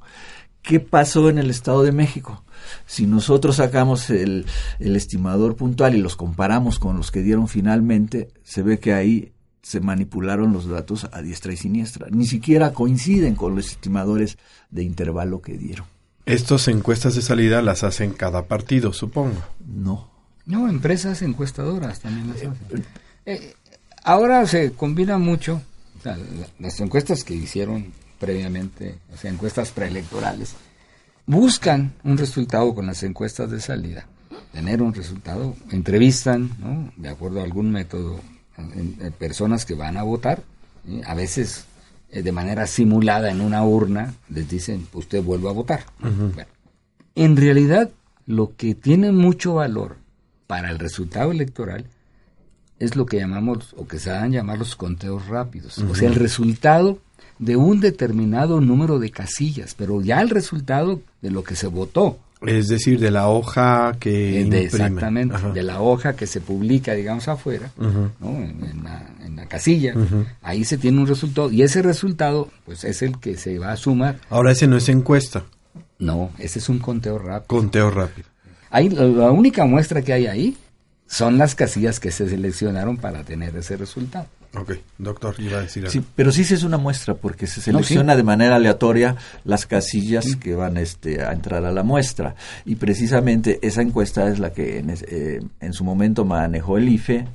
¿Qué 0.61 0.79
pasó 0.79 1.29
en 1.29 1.39
el 1.39 1.49
Estado 1.49 1.83
de 1.83 1.91
México? 1.91 2.42
Si 2.85 3.05
nosotros 3.05 3.57
sacamos 3.57 4.09
el, 4.09 4.45
estimador 4.79 5.55
puntual 5.55 5.95
y 5.95 6.01
los 6.01 6.15
comparamos 6.15 6.79
con 6.79 6.97
los 6.97 7.11
que 7.11 7.21
dieron 7.21 7.47
finalmente, 7.47 8.29
se 8.43 8.63
ve 8.63 8.79
que 8.79 8.93
ahí 8.93 9.31
se 9.61 9.79
manipularon 9.79 10.51
los 10.51 10.67
datos 10.67 11.07
a 11.11 11.21
diestra 11.21 11.53
y 11.53 11.57
siniestra. 11.57 12.07
Ni 12.09 12.25
siquiera 12.25 12.73
coinciden 12.73 13.35
con 13.35 13.55
los 13.55 13.67
estimadores 13.67 14.37
de 14.69 14.83
intervalo 14.83 15.41
que 15.41 15.57
dieron. 15.57 15.85
Estas 16.25 16.67
encuestas 16.67 17.15
de 17.15 17.21
salida 17.21 17.61
las 17.61 17.83
hacen 17.83 18.13
cada 18.13 18.45
partido, 18.45 18.93
supongo. 18.93 19.41
No. 19.65 20.09
No, 20.45 20.67
empresas 20.67 21.21
encuestadoras 21.21 22.01
también 22.01 22.27
las 22.27 22.37
hacen. 22.37 22.85
Eh, 23.25 23.53
ahora 24.03 24.45
se 24.45 24.73
combina 24.73 25.17
mucho 25.17 25.61
las 26.59 26.79
encuestas 26.81 27.23
que 27.23 27.33
hicieron 27.33 27.93
previamente, 28.19 28.99
o 29.13 29.17
sea, 29.17 29.31
encuestas 29.31 29.71
preelectorales, 29.71 30.55
buscan 31.25 31.93
un 32.03 32.17
resultado 32.17 32.73
con 32.75 32.85
las 32.85 33.03
encuestas 33.03 33.49
de 33.51 33.59
salida, 33.59 34.05
tener 34.51 34.81
un 34.81 34.93
resultado, 34.93 35.55
entrevistan, 35.71 36.51
¿no? 36.59 36.91
de 36.97 37.09
acuerdo 37.09 37.41
a 37.41 37.43
algún 37.43 37.71
método, 37.71 38.19
en, 38.57 38.95
personas 39.17 39.65
que 39.65 39.73
van 39.73 39.97
a 39.97 40.03
votar, 40.03 40.43
a 41.05 41.13
veces 41.15 41.65
eh, 42.11 42.21
de 42.21 42.31
manera 42.31 42.67
simulada 42.67 43.31
en 43.31 43.41
una 43.41 43.63
urna, 43.65 44.13
les 44.29 44.49
dicen, 44.49 44.87
usted 44.93 45.23
vuelve 45.23 45.49
a 45.49 45.53
votar. 45.53 45.85
en 47.15 47.37
realidad, 47.37 47.89
lo 48.25 48.55
que 48.55 48.75
tiene 48.75 49.11
mucho 49.11 49.55
valor 49.55 49.97
para 50.47 50.69
el 50.69 50.79
resultado 50.79 51.31
electoral 51.31 51.85
es 52.83 52.95
lo 52.95 53.05
que 53.05 53.17
llamamos, 53.17 53.73
o 53.77 53.87
que 53.87 53.97
se 53.97 54.09
dan 54.09 54.31
llamar 54.31 54.57
los 54.57 54.75
conteos 54.75 55.27
rápidos. 55.27 55.77
O 55.79 55.95
sea, 55.95 56.09
el 56.09 56.15
resultado 56.15 56.99
de 57.39 57.55
un 57.55 57.79
determinado 57.79 58.61
número 58.61 58.99
de 58.99 59.09
casillas, 59.09 59.73
pero 59.77 60.01
ya 60.01 60.21
el 60.21 60.29
resultado 60.29 61.01
de 61.21 61.31
lo 61.31 61.43
que 61.43 61.55
se 61.55 61.67
votó. 61.67 62.19
Es 62.45 62.67
decir, 62.67 62.99
de 62.99 63.09
la 63.09 63.29
hoja 63.29 63.95
que 63.99 64.41
eh, 64.41 64.45
de, 64.45 64.65
Exactamente, 64.65 65.37
de 65.53 65.63
la 65.63 65.79
hoja 65.79 66.13
que 66.13 66.27
se 66.27 66.41
publica, 66.41 66.93
digamos, 66.93 67.29
afuera, 67.29 67.71
en, 67.79 68.83
la, 68.83 69.45
casilla. 69.47 69.93
Ahí 70.41 70.65
se 70.65 70.77
tiene 70.77 70.99
un 70.99 71.07
resultado 71.07 71.51
y 71.51 71.61
ese 71.61 71.81
resultado, 71.81 72.49
pues, 72.65 72.83
es 72.83 73.01
el 73.01 73.17
que 73.19 73.37
se 73.37 73.59
va 73.59 73.71
a 73.71 73.77
sumar. 73.77 74.19
Ahora 74.29 74.51
ese 74.51 74.67
no 74.67 74.75
es 74.75 74.89
encuesta. 74.89 75.43
No, 75.99 76.31
ese 76.37 76.59
es 76.59 76.67
un 76.67 76.79
conteo 76.79 77.17
rápido. 77.17 77.47
Conteo 77.47 77.89
rápido. 77.91 78.27
Ahí, 78.69 78.89
la 78.89 79.31
única 79.31 79.65
muestra 79.65 80.01
que 80.01 80.11
hay 80.11 80.25
ahí 80.25 80.57
son 81.07 81.37
las 81.37 81.55
casillas 81.55 81.99
que 81.99 82.11
se 82.11 82.29
seleccionaron 82.29 82.97
para 82.97 83.23
tener 83.23 83.55
ese 83.55 83.77
resultado. 83.77 84.27
Ok, 84.55 84.73
doctor, 84.99 85.35
iba 85.39 85.57
a 85.57 85.61
decir 85.61 85.83
algo. 85.83 85.91
Sí, 85.91 86.03
pero 86.15 86.31
sí 86.31 86.43
se 86.43 86.53
es 86.53 86.63
una 86.63 86.77
muestra 86.77 87.15
porque 87.15 87.47
se 87.47 87.59
selecciona 87.59 88.15
de 88.15 88.21
manera 88.21 88.57
aleatoria 88.57 89.15
las 89.45 89.65
casillas 89.65 90.35
que 90.35 90.53
van 90.53 90.77
este, 90.77 91.23
a 91.23 91.31
entrar 91.31 91.65
a 91.65 91.71
la 91.71 91.81
muestra. 91.81 92.35
Y 92.63 92.75
precisamente 92.75 93.57
esa 93.63 93.81
encuesta 93.81 94.27
es 94.27 94.37
la 94.37 94.53
que 94.53 94.77
en, 94.77 94.91
eh, 94.91 95.41
en 95.59 95.73
su 95.73 95.83
momento 95.83 96.23
manejó 96.23 96.77
el 96.77 96.87
IFE, 96.87 97.25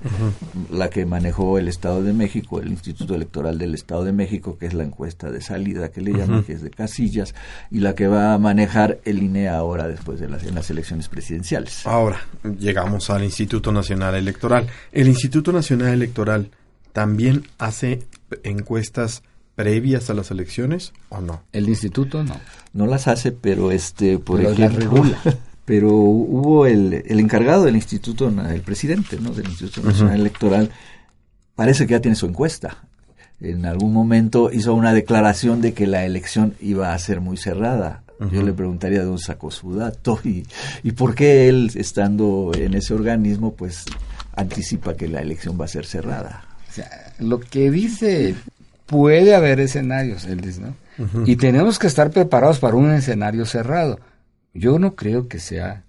la 0.71 0.91
que 0.91 1.07
manejó 1.07 1.59
el 1.59 1.67
Estado 1.67 2.05
de 2.05 2.13
México, 2.13 2.61
el 2.61 2.69
Instituto 2.69 3.17
Electoral 3.17 3.59
del 3.59 3.75
Estado 3.75 4.05
de 4.05 4.13
México, 4.13 4.57
que 4.57 4.67
es 4.67 4.75
la 4.75 4.85
encuesta 4.85 5.29
de 5.29 5.41
salida 5.41 5.91
que 5.91 6.01
le 6.01 6.13
llaman, 6.13 6.45
que 6.45 6.53
es 6.53 6.63
de 6.63 6.71
casillas, 6.71 7.35
y 7.73 7.81
la 7.81 7.97
que 7.97 8.07
va 8.07 8.35
a 8.35 8.39
manejar 8.39 9.01
el 9.05 9.25
INE 9.25 9.49
ahora 9.49 9.89
después 9.89 10.21
de 10.21 10.29
las, 10.29 10.45
en 10.45 10.55
las 10.55 10.71
elecciones 10.71 11.09
presidenciales. 11.09 11.85
Ahora, 11.85 12.21
llegamos 12.59 13.11
al 13.11 13.25
Instituto 13.25 13.73
Nacional 13.73 14.15
Electoral. 14.15 14.69
El 14.93 15.09
Instituto 15.09 15.51
Nacional 15.51 15.89
Electoral 15.89 16.49
también 16.99 17.45
hace 17.59 18.03
encuestas 18.43 19.23
previas 19.55 20.11
a 20.11 20.15
las 20.15 20.33
elecciones 20.33 20.93
o 21.11 21.21
no? 21.21 21.43
El 21.53 21.69
instituto 21.69 22.25
no. 22.25 22.37
No 22.73 22.89
las 22.89 23.07
hace, 23.07 23.31
pero 23.31 23.71
este 23.71 24.19
por 24.19 24.41
ejemplo, 24.41 25.05
pero 25.65 25.93
hubo 25.93 26.67
el, 26.67 27.05
el, 27.07 27.21
encargado 27.21 27.63
del 27.63 27.77
instituto, 27.77 28.27
el 28.29 28.63
presidente, 28.63 29.17
¿no? 29.21 29.31
del 29.31 29.47
Instituto 29.47 29.87
Nacional 29.87 30.19
Electoral, 30.19 30.73
parece 31.55 31.87
que 31.87 31.93
ya 31.93 32.01
tiene 32.01 32.17
su 32.17 32.27
encuesta. 32.27 32.79
En 33.41 33.65
algún 33.65 33.93
momento 33.93 34.51
hizo 34.53 34.75
una 34.75 34.93
declaración 34.93 35.61
de 35.61 35.75
que 35.75 35.87
la 35.87 36.05
elección 36.05 36.55
iba 36.61 36.95
a 36.95 36.99
ser 36.99 37.21
muy 37.21 37.37
cerrada. 37.37 38.03
Yo 38.33 38.43
le 38.43 38.53
preguntaría 38.53 38.99
de 38.99 39.05
dónde 39.05 39.23
sacó 39.23 39.53
su 39.53 39.77
dato 39.77 40.19
y, 40.25 40.45
y 40.83 40.91
por 40.91 41.15
qué 41.15 41.49
él, 41.49 41.71
estando 41.77 42.51
en 42.57 42.75
ese 42.75 42.93
organismo, 42.93 43.55
pues 43.55 43.85
anticipa 44.35 44.95
que 44.95 45.07
la 45.07 45.21
elección 45.21 45.57
va 45.61 45.67
a 45.67 45.69
ser 45.69 45.87
cerrada 45.87 46.48
lo 47.19 47.41
que 47.41 47.71
dice, 47.71 48.35
puede 48.87 49.35
haber 49.35 49.61
escenarios, 49.61 50.25
él 50.25 50.41
dice, 50.41 50.61
¿no? 50.61 50.75
Y 51.27 51.37
tenemos 51.37 51.79
que 51.79 51.87
estar 51.87 52.11
preparados 52.11 52.59
para 52.59 52.75
un 52.75 52.91
escenario 52.91 53.47
cerrado. 53.47 54.01
Yo 54.53 54.81
no 54.81 54.97
creo 54.97 55.29
que 55.29 55.39
sea, 55.39 55.85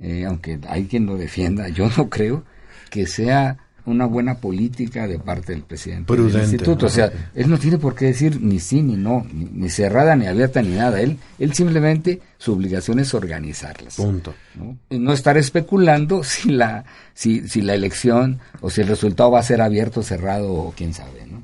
eh, 0.00 0.26
aunque 0.26 0.58
hay 0.68 0.84
quien 0.84 1.06
lo 1.06 1.16
defienda, 1.16 1.68
yo 1.68 1.88
no 1.96 2.10
creo 2.10 2.44
que 2.90 3.06
sea 3.06 3.58
una 3.88 4.06
buena 4.06 4.36
política 4.36 5.06
de 5.06 5.18
parte 5.18 5.52
del 5.52 5.62
presidente 5.62 6.14
del 6.14 6.36
instituto. 6.36 6.86
O 6.86 6.88
sea, 6.88 7.10
él 7.34 7.48
no 7.48 7.58
tiene 7.58 7.78
por 7.78 7.94
qué 7.94 8.06
decir 8.06 8.40
ni 8.40 8.60
sí 8.60 8.82
ni 8.82 8.96
no, 8.96 9.26
ni, 9.32 9.68
cerrada 9.70 10.14
ni 10.16 10.26
abierta 10.26 10.62
ni 10.62 10.76
nada. 10.76 11.00
Él, 11.00 11.18
él 11.38 11.54
simplemente 11.54 12.20
su 12.36 12.52
obligación 12.52 12.98
es 13.00 13.14
organizarlas. 13.14 13.96
Punto. 13.96 14.34
¿no? 14.54 14.76
no 14.90 15.12
estar 15.12 15.36
especulando 15.36 16.22
si 16.24 16.50
la, 16.50 16.84
si, 17.14 17.48
si 17.48 17.62
la 17.62 17.74
elección 17.74 18.40
o 18.60 18.70
si 18.70 18.82
el 18.82 18.88
resultado 18.88 19.30
va 19.30 19.40
a 19.40 19.44
ser 19.44 19.60
abierto, 19.60 20.02
cerrado 20.02 20.52
o 20.52 20.74
quién 20.76 20.94
sabe. 20.94 21.26
¿no? 21.26 21.42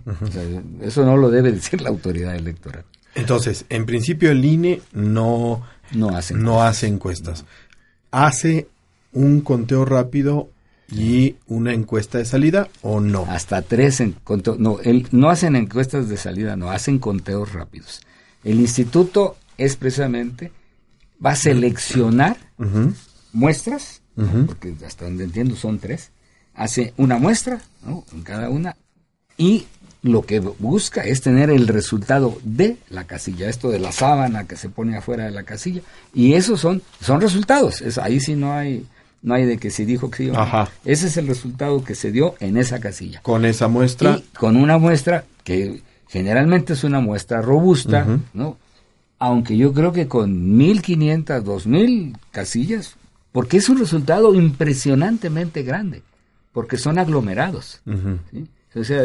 eso 0.83 1.05
no 1.05 1.17
lo 1.17 1.31
debe 1.31 1.53
decir 1.53 1.81
la 1.81 1.89
autoridad 1.89 2.37
electoral. 2.37 2.85
Entonces, 3.15 3.65
en 3.69 3.87
principio 3.87 4.31
el 4.31 4.45
INE 4.45 4.83
no, 4.93 5.63
no 5.93 6.17
hace 6.17 6.35
no 6.35 6.63
hace 6.63 6.89
encuestas. 6.89 7.45
Hace 8.11 8.69
un 9.13 9.41
conteo 9.41 9.85
rápido 9.85 10.51
y 10.95 11.37
una 11.47 11.73
encuesta 11.73 12.19
de 12.19 12.25
salida 12.25 12.69
o 12.83 13.01
no? 13.01 13.27
Hasta 13.29 13.63
tres 13.63 14.01
en 14.01 14.17
no, 14.59 14.79
no 15.11 15.31
hacen 15.31 15.57
encuestas 15.57 16.09
de 16.09 16.17
salida, 16.17 16.57
no, 16.57 16.71
hacen 16.71 16.99
conteos 16.99 17.53
rápidos. 17.53 18.03
El 18.45 18.61
instituto 18.61 19.37
es 19.59 19.77
precisamente, 19.77 20.53
va 21.25 21.33
a 21.33 21.37
seleccionar 21.37 22.37
muestras, 23.33 24.03
porque 24.47 24.75
hasta 24.87 25.07
donde 25.07 25.25
entiendo 25.25 25.57
son 25.57 25.79
tres, 25.79 26.11
hace 26.55 26.95
una 26.97 27.19
muestra 27.19 27.61
en 28.13 28.23
cada 28.23 28.49
una 28.49 28.77
y 29.37 29.67
lo 30.03 30.23
que 30.23 30.39
busca 30.39 31.01
es 31.01 31.23
tener 31.23 31.49
el 31.49 31.67
resultado 31.67 32.39
de 32.45 32.77
la 32.91 33.05
casilla, 33.05 33.49
esto 33.49 33.71
de 33.71 33.79
la 33.79 33.91
sábana 33.91 34.47
que 34.47 34.57
se 34.57 34.69
pone 34.69 34.97
afuera 34.99 35.25
de 35.25 35.31
la 35.31 35.45
casilla, 35.45 35.81
y 36.13 36.35
esos 36.35 36.61
son, 36.61 36.83
son 37.01 37.23
resultados, 37.23 37.81
es, 37.81 37.97
ahí 37.97 38.21
sí 38.21 38.35
no 38.35 38.53
hay 38.53 38.87
no 39.25 39.33
hay 39.33 39.47
de 39.47 39.57
que 39.57 39.71
se 39.71 39.87
dijo 39.87 40.11
que 40.11 40.27
sí 40.27 40.33
Ese 40.85 41.07
es 41.07 41.17
el 41.17 41.27
resultado 41.27 41.83
que 41.83 41.95
se 41.95 42.13
dio 42.13 42.35
en 42.41 42.59
esa 42.59 42.79
casilla. 42.79 43.21
Con 43.23 43.47
esa 43.47 43.69
muestra. 43.69 44.21
con 44.39 44.57
una 44.57 44.77
muestra 44.77 45.25
que 45.43 45.83
generalmente 46.09 46.75
es 46.75 46.85
una 46.85 47.01
muestra 47.01 47.41
robusta, 47.41 48.07
¿no? 48.35 48.59
Aunque 49.19 49.57
yo 49.57 49.73
creo 49.73 49.93
que 49.93 50.09
con 50.09 50.57
1500, 50.59 51.43
2000 51.43 52.19
casillas, 52.31 52.97
porque 53.33 53.57
es 53.57 53.71
un 53.71 53.79
resultado 53.79 54.35
impresionantemente 54.35 55.63
grande, 55.63 56.03
porque 56.53 56.77
son 56.77 56.99
aglomerados. 56.99 57.81
O 58.75 58.85
sea, 58.85 59.05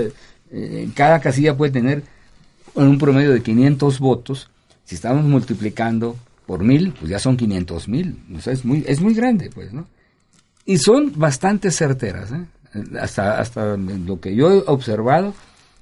eh, 0.51 0.89
cada 0.95 1.21
casilla 1.21 1.55
puede 1.55 1.71
tener 1.71 2.03
un 2.73 2.97
promedio 2.97 3.31
de 3.31 3.41
500 3.41 3.99
votos. 3.99 4.49
Si 4.83 4.95
estamos 4.95 5.23
multiplicando 5.23 6.17
por 6.45 6.65
mil, 6.65 6.91
pues 6.91 7.09
ya 7.09 7.19
son 7.19 7.37
500 7.37 7.87
mil. 7.87 8.19
O 8.35 8.41
sea, 8.41 8.51
es 8.51 8.65
muy, 8.65 8.83
es 8.85 8.99
muy 8.99 9.13
grande, 9.13 9.49
pues, 9.53 9.71
¿no? 9.71 9.87
Y 10.69 10.77
son 10.77 11.13
bastante 11.15 11.71
certeras, 11.71 12.31
¿eh? 12.31 12.45
hasta, 13.01 13.39
hasta 13.39 13.75
lo 13.75 14.19
que 14.21 14.35
yo 14.35 14.51
he 14.51 14.63
observado 14.67 15.33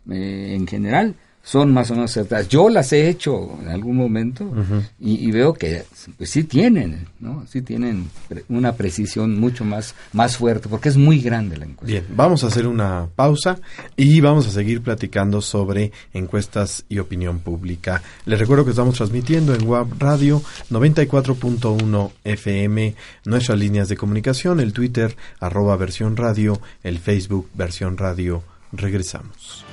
eh, 0.10 0.54
en 0.56 0.66
general, 0.66 1.16
son 1.48 1.72
más 1.72 1.90
o 1.92 1.94
menos 1.94 2.12
certeras. 2.12 2.50
Yo 2.50 2.68
las 2.68 2.92
he 2.92 3.08
hecho 3.08 3.58
en 3.62 3.70
algún 3.70 3.96
momento 3.96 4.52
y, 5.00 5.32
veo 5.32 5.54
que 5.54 5.86
pues 6.18 6.30
sí 6.30 6.44
tienen, 6.44 7.08
¿no? 7.22 7.46
Sí 7.48 7.62
tienen 7.62 8.10
una 8.50 8.74
precisión 8.74 9.40
mucho 9.40 9.64
más, 9.64 9.96
más 10.12 10.36
fuerte 10.36 10.68
porque 10.68 10.90
es 10.90 10.98
muy 10.98 11.22
grande 11.22 11.56
la 11.56 11.64
encuesta. 11.64 11.86
Bien, 11.86 12.06
vamos 12.10 12.44
a 12.44 12.48
hacer 12.48 12.68
una 12.68 13.08
pausa 13.16 13.60
y 13.96 14.20
vamos 14.20 14.46
a 14.46 14.52
seguir 14.52 14.82
platicando 14.82 15.40
sobre 15.40 15.94
encuestas 16.14 16.84
y 16.90 17.00
opinión 17.00 17.40
pública. 17.40 18.04
Les 18.26 18.38
recuerdo 18.38 18.66
que 18.66 18.72
estamos 18.72 18.98
transmitiendo 18.98 19.56
en 19.56 19.66
Web 19.66 19.88
Radio 20.00 20.42
94.1 20.70 22.12
FM, 22.26 22.94
nuestras 23.24 23.58
líneas 23.58 23.88
de 23.88 23.96
comunicación, 23.96 24.60
el 24.60 24.74
Twitter 24.74 25.16
arroba 25.40 25.78
versión 25.78 26.18
radio, 26.18 26.60
el 26.84 27.00
Facebook 27.00 27.48
versión 27.54 27.96
radio. 27.96 28.44
Regresamos. 28.74 29.64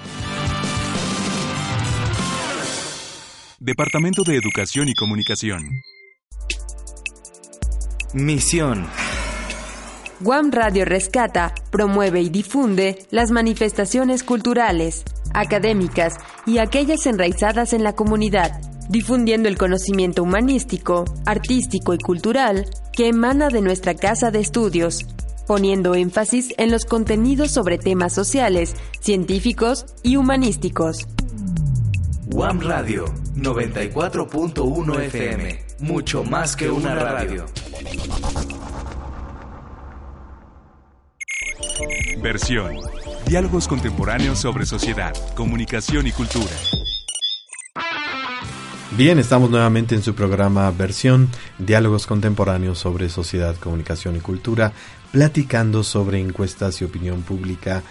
Departamento 3.65 4.25
de 4.25 4.37
Educación 4.37 4.91
y 4.91 4.95
Comunicación. 4.95 5.81
Misión. 8.13 8.87
Guam 10.21 10.51
Radio 10.51 10.85
rescata, 10.85 11.55
promueve 11.71 12.21
y 12.21 12.29
difunde 12.29 13.07
las 13.11 13.31
manifestaciones 13.31 14.23
culturales, 14.23 15.05
académicas 15.33 16.17
y 16.45 16.59
aquellas 16.59 17.07
enraizadas 17.07 17.73
en 17.73 17.85
la 17.85 17.95
comunidad, 17.95 18.61
difundiendo 18.91 19.49
el 19.49 19.57
conocimiento 19.57 20.25
humanístico, 20.25 21.07
artístico 21.25 21.95
y 21.95 21.99
cultural 21.99 22.67
que 22.93 23.09
emana 23.09 23.49
de 23.49 23.63
nuestra 23.63 23.95
casa 23.95 24.31
de 24.31 24.41
estudios, 24.41 25.07
poniendo 25.47 25.95
énfasis 25.95 26.53
en 26.59 26.71
los 26.71 26.85
contenidos 26.85 27.51
sobre 27.53 27.79
temas 27.79 28.13
sociales, 28.13 28.77
científicos 29.01 29.87
y 30.03 30.17
humanísticos. 30.17 31.07
Guam 32.35 32.59
Radio 32.63 33.05
94.1 33.37 35.01
FM. 35.03 35.65
Mucho 35.79 36.25
más 36.25 36.57
que 36.57 36.69
una 36.69 36.93
radio. 36.97 37.47
Versión. 42.21 42.73
Diálogos 43.25 43.69
contemporáneos 43.69 44.41
sobre 44.41 44.67
sociedad, 44.67 45.15
comunicación 45.37 46.09
y 46.09 46.11
cultura. 46.11 46.51
Bien, 48.97 49.21
estamos 49.21 49.49
nuevamente 49.49 49.95
en 49.95 50.03
su 50.03 50.17
programa 50.17 50.69
Versión, 50.73 51.29
Diálogos 51.59 52.09
contemporáneos 52.09 52.81
sobre 52.81 53.11
sociedad, 53.11 53.55
comunicación 53.61 54.17
y 54.17 54.21
cultura, 54.21 54.73
platicando 55.13 55.85
sobre 55.85 56.19
encuestas 56.19 56.81
y 56.81 56.85
opinión 56.85 57.23
pública 57.23 57.85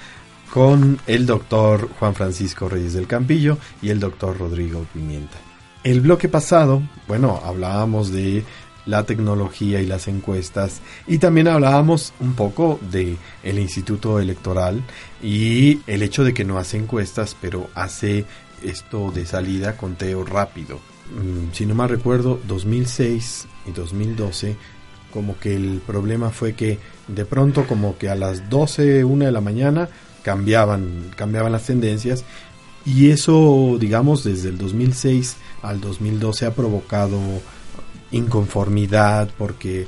con 0.54 1.00
el 1.08 1.26
doctor 1.26 1.90
Juan 1.98 2.14
Francisco 2.14 2.70
Reyes 2.70 2.94
del 2.94 3.08
Campillo 3.08 3.58
y 3.82 3.90
el 3.90 4.00
doctor 4.00 4.38
Rodrigo 4.38 4.86
Pimienta. 4.94 5.40
El 5.84 6.02
bloque 6.02 6.30
pasado, 6.30 6.84
bueno, 7.08 7.42
hablábamos 7.44 8.12
de 8.12 8.44
la 8.86 9.04
tecnología 9.04 9.82
y 9.82 9.88
las 9.88 10.08
encuestas 10.08 10.82
y 11.08 11.18
también 11.18 11.48
hablábamos 11.48 12.14
un 12.20 12.36
poco 12.36 12.80
de 12.92 13.18
el 13.42 13.58
Instituto 13.58 14.20
Electoral 14.20 14.84
y 15.24 15.80
el 15.88 16.04
hecho 16.04 16.24
de 16.24 16.36
que 16.36 16.46
no 16.46 16.60
hace 16.60 16.78
encuestas, 16.78 17.36
pero 17.42 17.68
hace 17.74 18.26
esto 18.62 19.10
de 19.10 19.26
salida 19.26 19.76
conteo 19.76 20.24
rápido. 20.24 20.80
Mm, 21.16 21.52
si 21.52 21.66
no 21.66 21.74
mal 21.74 21.90
recuerdo, 21.90 22.40
2006 22.48 23.48
y 23.66 23.72
2012 23.72 24.56
como 25.12 25.38
que 25.40 25.56
el 25.56 25.82
problema 25.86 26.32
fue 26.32 26.54
que 26.54 26.78
de 27.08 27.26
pronto 27.26 27.66
como 27.68 27.98
que 27.98 28.10
a 28.10 28.16
las 28.16 28.50
12, 28.50 29.04
una 29.04 29.26
de 29.26 29.32
la 29.32 29.42
mañana 29.42 29.90
cambiaban, 30.24 31.12
cambiaban 31.16 31.52
las 31.52 31.66
tendencias 31.66 32.24
y 32.86 33.12
eso, 33.12 33.78
digamos, 33.80 34.24
desde 34.24 34.50
el 34.50 34.58
2006 34.58 35.38
al 35.62 35.80
2012 35.80 36.46
ha 36.46 36.54
provocado 36.54 37.20
inconformidad 38.12 39.30
porque 39.38 39.88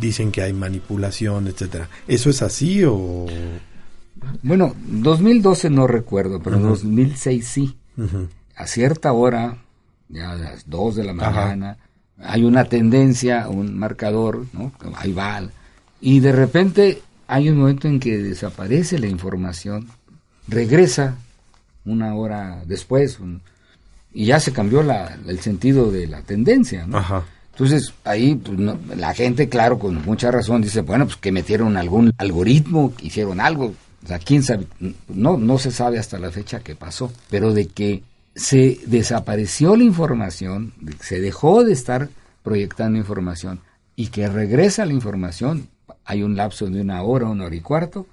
dicen 0.00 0.32
que 0.32 0.42
hay 0.42 0.52
manipulación, 0.52 1.46
etcétera. 1.48 1.88
¿Eso 2.08 2.30
es 2.30 2.42
así 2.42 2.82
o 2.84 3.26
Bueno, 4.42 4.74
2012 4.86 5.70
no 5.70 5.86
recuerdo, 5.86 6.40
pero 6.42 6.58
2006 6.58 7.46
sí. 7.46 7.76
A 8.56 8.66
cierta 8.66 9.12
hora, 9.12 9.58
ya 10.08 10.32
a 10.32 10.36
las 10.36 10.68
2 10.68 10.96
de 10.96 11.04
la 11.04 11.12
mañana, 11.12 11.76
hay 12.18 12.44
una 12.44 12.64
tendencia, 12.64 13.48
un 13.48 13.78
marcador, 13.78 14.46
¿no? 14.52 14.72
Ahí 14.94 15.12
va. 15.12 15.42
Y 16.00 16.20
de 16.20 16.32
repente 16.32 17.02
hay 17.30 17.48
un 17.48 17.58
momento 17.58 17.86
en 17.86 18.00
que 18.00 18.18
desaparece 18.18 18.98
la 18.98 19.06
información, 19.06 19.86
regresa 20.48 21.16
una 21.84 22.14
hora 22.16 22.62
después, 22.66 23.18
y 24.12 24.26
ya 24.26 24.40
se 24.40 24.52
cambió 24.52 24.82
la, 24.82 25.16
el 25.26 25.38
sentido 25.38 25.92
de 25.92 26.08
la 26.08 26.22
tendencia, 26.22 26.86
¿no? 26.86 27.24
Entonces, 27.52 27.94
ahí 28.02 28.34
pues, 28.34 28.58
la 28.96 29.14
gente, 29.14 29.48
claro, 29.48 29.78
con 29.78 30.04
mucha 30.04 30.32
razón, 30.32 30.60
dice, 30.60 30.80
bueno, 30.80 31.04
pues 31.04 31.18
que 31.18 31.30
metieron 31.30 31.76
algún 31.76 32.12
algoritmo, 32.18 32.92
hicieron 33.00 33.40
algo. 33.40 33.74
O 34.02 34.06
sea, 34.06 34.18
quién 34.18 34.42
sabe, 34.42 34.66
no, 35.08 35.36
no 35.36 35.58
se 35.58 35.70
sabe 35.70 36.00
hasta 36.00 36.18
la 36.18 36.32
fecha 36.32 36.60
qué 36.60 36.74
pasó, 36.74 37.12
pero 37.28 37.52
de 37.54 37.68
que 37.68 38.02
se 38.34 38.80
desapareció 38.86 39.76
la 39.76 39.84
información, 39.84 40.72
se 41.00 41.20
dejó 41.20 41.62
de 41.62 41.74
estar 41.74 42.08
proyectando 42.42 42.98
información 42.98 43.60
y 43.94 44.08
que 44.08 44.26
regresa 44.26 44.84
la 44.84 44.94
información, 44.94 45.68
hay 46.10 46.24
un 46.24 46.36
lapso 46.36 46.66
de 46.66 46.80
una 46.80 47.02
hora, 47.02 47.26
una 47.26 47.44
hora 47.44 47.54
y 47.54 47.60
cuarto, 47.60 48.06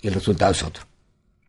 y 0.00 0.08
el 0.08 0.14
resultado 0.14 0.52
es 0.52 0.62
otro. 0.62 0.84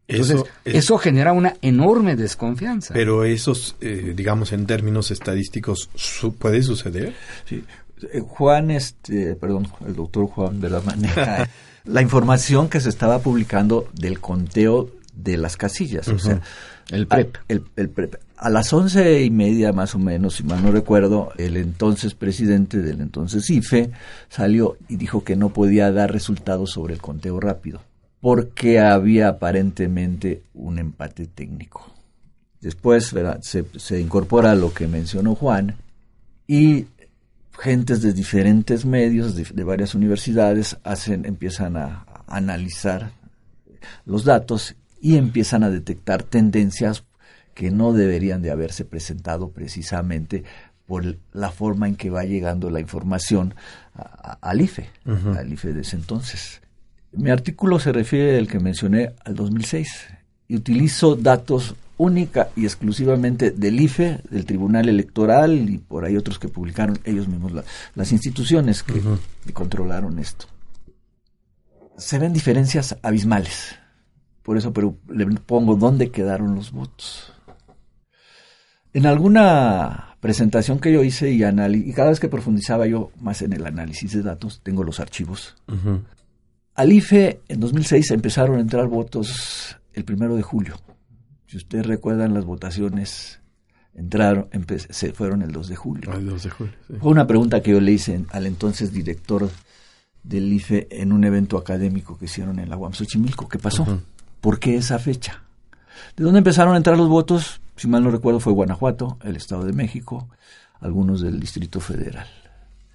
Entonces, 0.05 0.43
eso, 0.65 0.97
genera 0.97 1.31
una 1.31 1.55
enorme 1.61 2.17
desconfianza. 2.17 2.93
Pero 2.93 3.23
esos, 3.23 3.77
eh, 3.79 4.13
digamos, 4.13 4.51
en 4.51 4.65
términos 4.65 5.11
estadísticos, 5.11 5.89
¿puede 6.39 6.61
suceder? 6.61 7.13
Sí. 7.45 7.63
Eh, 8.11 8.19
Juan, 8.19 8.69
este, 8.71 9.35
perdón, 9.35 9.69
el 9.87 9.95
doctor 9.95 10.27
Juan 10.27 10.59
de 10.59 10.69
la 10.69 10.81
manera, 10.81 11.47
la 11.85 12.01
información 12.01 12.67
que 12.67 12.81
se 12.81 12.89
estaba 12.89 13.19
publicando 13.19 13.87
del 13.93 14.19
conteo 14.19 14.89
de 15.15 15.37
las 15.37 15.55
casillas, 15.55 16.09
o 16.09 16.19
sea, 16.19 16.41
el 16.89 17.07
PREP. 17.07 17.37
el, 17.47 17.63
el 17.75 17.89
PREP. 17.89 18.15
A 18.37 18.49
las 18.49 18.73
once 18.73 19.23
y 19.23 19.29
media 19.29 19.71
más 19.71 19.95
o 19.95 19.99
menos, 19.99 20.35
si 20.35 20.43
mal 20.43 20.61
no 20.61 20.71
recuerdo, 20.71 21.31
el 21.37 21.55
entonces 21.57 22.13
presidente 22.13 22.79
del 22.79 23.01
entonces 23.01 23.49
IFE 23.49 23.91
salió 24.29 24.77
y 24.89 24.97
dijo 24.97 25.23
que 25.23 25.35
no 25.35 25.49
podía 25.49 25.91
dar 25.91 26.11
resultados 26.11 26.71
sobre 26.71 26.93
el 26.93 27.01
conteo 27.01 27.39
rápido 27.39 27.81
porque 28.23 28.79
había 28.79 29.27
aparentemente 29.27 30.43
un 30.53 30.79
empate 30.79 31.27
técnico. 31.27 31.91
Después 32.61 33.13
Se, 33.41 33.99
incorpora 33.99 34.55
lo 34.55 34.73
que 34.73 34.87
mencionó 34.87 35.35
Juan 35.35 35.75
y 36.47 36.85
gentes 37.59 38.01
de 38.01 38.13
diferentes 38.13 38.85
medios, 38.85 39.35
de, 39.35 39.63
varias 39.65 39.93
universidades, 39.93 40.77
hacen, 40.85 41.25
empiezan 41.25 41.75
a, 41.75 42.05
analizar 42.27 43.11
los 44.05 44.23
datos 44.23 44.73
y 45.03 45.17
empiezan 45.17 45.63
a 45.63 45.69
detectar 45.69 46.23
tendencias 46.23 47.03
que 47.53 47.71
no 47.71 47.91
deberían 47.91 48.41
de 48.41 48.51
haberse 48.51 48.85
presentado 48.85 49.49
precisamente 49.49 50.45
por 50.87 51.17
la 51.33 51.51
forma 51.51 51.89
en 51.89 51.97
que 51.97 52.09
va 52.09 52.23
llegando 52.23 52.69
la 52.69 52.79
información 52.79 53.53
al 54.39 54.61
IFE, 54.61 54.89
al 55.37 55.51
IFE 55.51 55.73
de 55.73 55.81
ese 55.81 55.97
entonces. 55.97 56.61
Mi 57.11 57.31
artículo 57.31 57.79
se 57.79 57.91
refiere 57.91 58.37
al 58.37 58.47
que 58.47 58.61
mencioné 58.61 59.11
al 59.25 59.35
2006 59.35 60.07
y 60.47 60.55
utilizo 60.55 61.17
datos 61.17 61.75
única 61.97 62.47
y 62.55 62.63
exclusivamente 62.63 63.51
del 63.51 63.81
IFE, 63.81 64.21
del 64.29 64.45
Tribunal 64.45 64.87
Electoral 64.87 65.69
y 65.69 65.79
por 65.79 66.05
ahí 66.05 66.15
otros 66.15 66.39
que 66.39 66.47
publicaron 66.47 66.97
ellos 67.03 67.27
mismos, 67.27 67.51
las 67.93 68.11
instituciones 68.13 68.83
que, 68.83 69.01
controlaron 69.51 70.17
esto. 70.17 70.45
Se 71.97 72.19
ven 72.19 72.31
diferencias 72.31 72.97
abismales. 73.03 73.82
Por 74.43 74.57
eso 74.57 74.73
pero 74.73 74.97
le 75.09 75.25
pongo 75.25 75.75
dónde 75.75 76.11
quedaron 76.11 76.55
los 76.55 76.71
votos. 76.71 77.33
En 78.93 79.07
alguna 79.07 80.17
presentación 80.19 80.79
que 80.79 80.93
yo 80.93 81.03
hice 81.03 81.31
y, 81.31 81.43
y 81.43 81.93
cada 81.93 82.09
vez 82.09 82.19
que 82.19 82.29
profundizaba 82.29 82.85
yo 82.85 83.11
más 83.19 83.41
en 83.41 83.53
el 83.53 83.65
análisis 83.65 84.13
de 84.13 84.21
datos, 84.21 84.61
tengo 84.63 84.83
los 84.83 84.99
archivos. 84.99 85.55
Al 86.75 86.91
IFE 86.91 87.41
en 87.47 87.59
2006 87.59 88.11
empezaron 88.11 88.57
a 88.57 88.61
entrar 88.61 88.87
votos 88.87 89.77
el 89.93 90.05
primero 90.05 90.35
de 90.35 90.43
julio. 90.43 90.75
Si 91.47 91.57
ustedes 91.57 91.85
recuerdan 91.85 92.33
las 92.33 92.45
votaciones, 92.45 93.39
entraron, 93.93 94.47
se 94.89 95.13
fueron 95.13 95.41
el 95.41 95.51
2 95.51 95.67
de 95.67 95.75
julio. 95.75 96.09
Ah, 96.11 96.17
el 96.17 96.25
2 96.25 96.43
de 96.43 96.49
julio 96.49 96.73
Fue 96.99 97.11
una 97.11 97.27
pregunta 97.27 97.61
que 97.61 97.71
yo 97.71 97.79
le 97.79 97.91
hice 97.91 98.25
al 98.29 98.47
entonces 98.47 98.91
director 98.91 99.49
del 100.23 100.51
IFE 100.51 100.87
en 100.89 101.11
un 101.11 101.23
evento 101.23 101.57
académico 101.57 102.17
que 102.17 102.25
hicieron 102.25 102.59
en 102.59 102.69
la 102.69 102.77
UAM 102.77 102.93
Xochimilco. 102.93 103.47
¿Qué 103.47 103.59
pasó? 103.59 104.01
¿Por 104.43 104.59
qué 104.59 104.75
esa 104.75 104.99
fecha? 104.99 105.41
¿De 106.17 106.25
dónde 106.25 106.39
empezaron 106.39 106.73
a 106.73 106.77
entrar 106.77 106.97
los 106.97 107.07
votos? 107.07 107.61
Si 107.77 107.87
mal 107.87 108.03
no 108.03 108.11
recuerdo, 108.11 108.41
fue 108.41 108.51
Guanajuato, 108.51 109.17
el 109.23 109.37
Estado 109.37 109.63
de 109.63 109.71
México, 109.71 110.27
algunos 110.81 111.21
del 111.21 111.39
Distrito 111.39 111.79
Federal. 111.79 112.27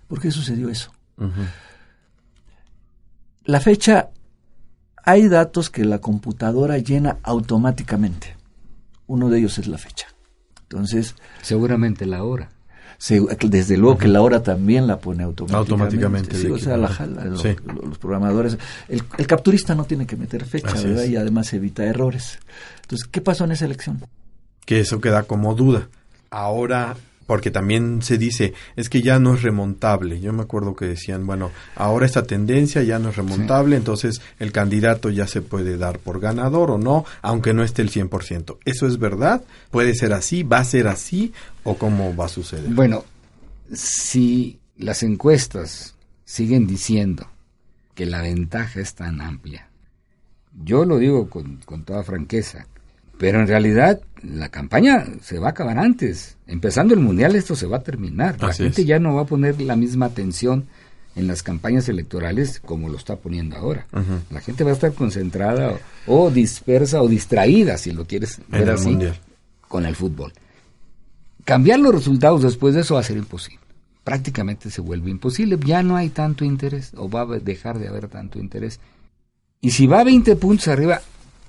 ¿Por 0.09 0.21
qué 0.21 0.31
sucedió 0.31 0.69
eso? 0.69 0.93
La 3.45 3.61
fecha, 3.61 4.11
hay 5.03 5.27
datos 5.29 5.71
que 5.71 5.87
la 5.87 6.03
computadora 6.03 6.77
llena 6.77 7.17
automáticamente. 7.23 8.37
Uno 9.07 9.31
de 9.31 9.39
ellos 9.39 9.59
es 9.59 9.69
la 9.69 9.79
fecha. 9.79 10.09
Entonces. 10.65 11.15
Seguramente 11.41 12.05
la 12.05 12.25
hora. 12.25 12.51
Desde 12.99 13.77
luego 13.77 13.97
que 13.97 14.09
la 14.09 14.21
hora 14.23 14.43
también 14.43 14.87
la 14.87 14.99
pone 14.99 15.23
automáticamente. 15.23 15.73
Automáticamente. 15.73 16.37
Sí, 16.37 16.51
o 16.51 16.59
sea, 16.59 16.77
la 16.77 16.89
jala, 16.89 17.25
los, 17.25 17.43
programadores. 17.99 18.59
El, 18.89 19.27
capturista 19.27 19.75
no 19.75 19.85
tiene 19.85 20.07
que 20.07 20.17
meter 20.17 20.45
fecha, 20.45 20.75
¿verdad? 20.75 21.05
Y 21.05 21.17
además 21.17 21.53
evita 21.53 21.85
errores. 21.85 22.39
Entonces, 22.83 23.09
¿qué 23.09 23.21
pasó 23.21 23.45
en 23.45 23.53
esa 23.53 23.67
elección? 23.67 24.05
Que 24.65 24.81
eso 24.81 25.01
queda 25.01 25.23
como 25.23 25.55
duda. 25.55 25.89
Ahora 26.31 26.97
porque 27.29 27.51
también 27.51 28.01
se 28.01 28.17
dice, 28.17 28.55
es 28.75 28.89
que 28.89 29.03
ya 29.03 29.19
no 29.19 29.35
es 29.35 29.43
remontable. 29.43 30.19
Yo 30.19 30.33
me 30.33 30.45
acuerdo 30.45 30.75
que 30.75 30.87
decían, 30.87 31.27
bueno, 31.27 31.51
ahora 31.77 32.07
esta 32.07 32.23
tendencia 32.23 32.83
ya 32.83 32.99
no 32.99 33.11
es 33.11 33.17
remontable, 33.17 33.77
entonces 33.77 34.23
el 34.39 34.51
candidato 34.51 35.11
ya 35.11 35.27
se 35.27 35.43
puede 35.43 35.77
dar 35.77 35.99
por 35.99 36.21
ganador 36.21 36.71
o 36.71 36.79
no, 36.79 37.05
aunque 37.21 37.53
no 37.53 37.63
esté 37.63 37.83
el 37.83 37.91
100%. 37.91 38.57
¿Eso 38.65 38.87
es 38.87 38.99
verdad? 38.99 39.43
¿Puede 39.71 39.95
ser 39.95 40.15
así? 40.15 40.43
¿Va 40.43 40.61
a 40.61 40.65
ser 40.65 40.89
así? 40.89 41.35
¿O 41.65 41.77
cómo 41.77 42.17
va 42.17 42.25
a 42.25 42.29
suceder? 42.31 42.71
Bueno, 42.71 43.05
si 43.75 44.59
las 44.79 45.03
encuestas 45.03 45.97
siguen 46.25 46.67
diciendo 46.67 47.29
que 47.95 48.07
la 48.07 48.23
ventaja 48.23 48.81
es 48.81 48.95
tan 48.95 49.21
amplia, 49.21 49.69
yo 50.65 50.87
lo 50.87 50.97
digo 50.97 51.29
con, 51.29 51.59
con 51.67 51.85
toda 51.85 52.03
franqueza, 52.05 52.67
pero 53.19 53.41
en 53.41 53.49
realidad 53.49 54.01
la 54.23 54.49
campaña 54.49 55.05
se 55.23 55.39
va 55.39 55.49
a 55.49 55.51
acabar 55.51 55.79
antes. 55.79 56.37
Empezando 56.47 56.95
el 56.95 57.01
mundial 57.01 57.35
esto 57.37 57.57
se 57.57 57.67
va 57.67 57.79
a 57.79 57.83
terminar. 57.83 58.41
La 58.41 58.53
gente 58.53 58.85
ya 58.85 58.99
no 58.99 59.17
va 59.17 59.23
a 59.23 59.27
poner 59.27 59.61
la 59.61 59.77
misma 59.77 60.07
atención 60.07 60.67
en 61.17 61.27
las 61.27 61.43
campañas 61.43 61.89
electorales 61.89 62.61
como 62.61 62.89
lo 62.89 62.97
está 62.97 63.17
poniendo 63.17 63.57
ahora. 63.57 63.87
La 64.31 64.41
gente 64.41 64.65
va 64.65 64.71
a 64.71 64.75
estar 64.75 64.93
concentrada 64.93 65.77
o, 66.07 66.31
dispersa 66.31 67.03
o 67.03 67.09
distraída, 67.09 67.77
si 67.77 67.91
lo 67.91 68.07
quieres 68.07 68.41
ver 68.49 68.71
así, 68.71 68.97
con 69.67 69.85
el 69.85 69.97
fútbol. 69.97 70.33
Cambiar 71.45 71.81
los 71.81 71.95
resultados 71.95 72.43
después 72.43 72.75
de 72.75 72.83
eso 72.83 72.95
va 72.95 73.01
a 73.01 73.05
ser 73.05 73.17
imposible. 73.17 73.61
Prácticamente 74.05 74.71
se 74.71 74.81
vuelve 74.81 75.11
imposible. 75.11 75.59
Ya 75.65 75.83
no 75.83 75.97
hay 75.97 76.11
tanto 76.11 76.45
interés 76.45 76.93
o 76.97 77.11
va 77.11 77.23
a 77.23 77.39
dejar 77.39 77.79
de 77.79 77.89
haber 77.89 78.09
tanto 78.09 78.39
interés. 78.39 78.79
Y 79.61 79.73
si 79.73 79.89
va 79.89 80.01
a 80.01 80.05
20 80.05 80.37
puntos 80.37 80.69
arriba, 80.69 81.03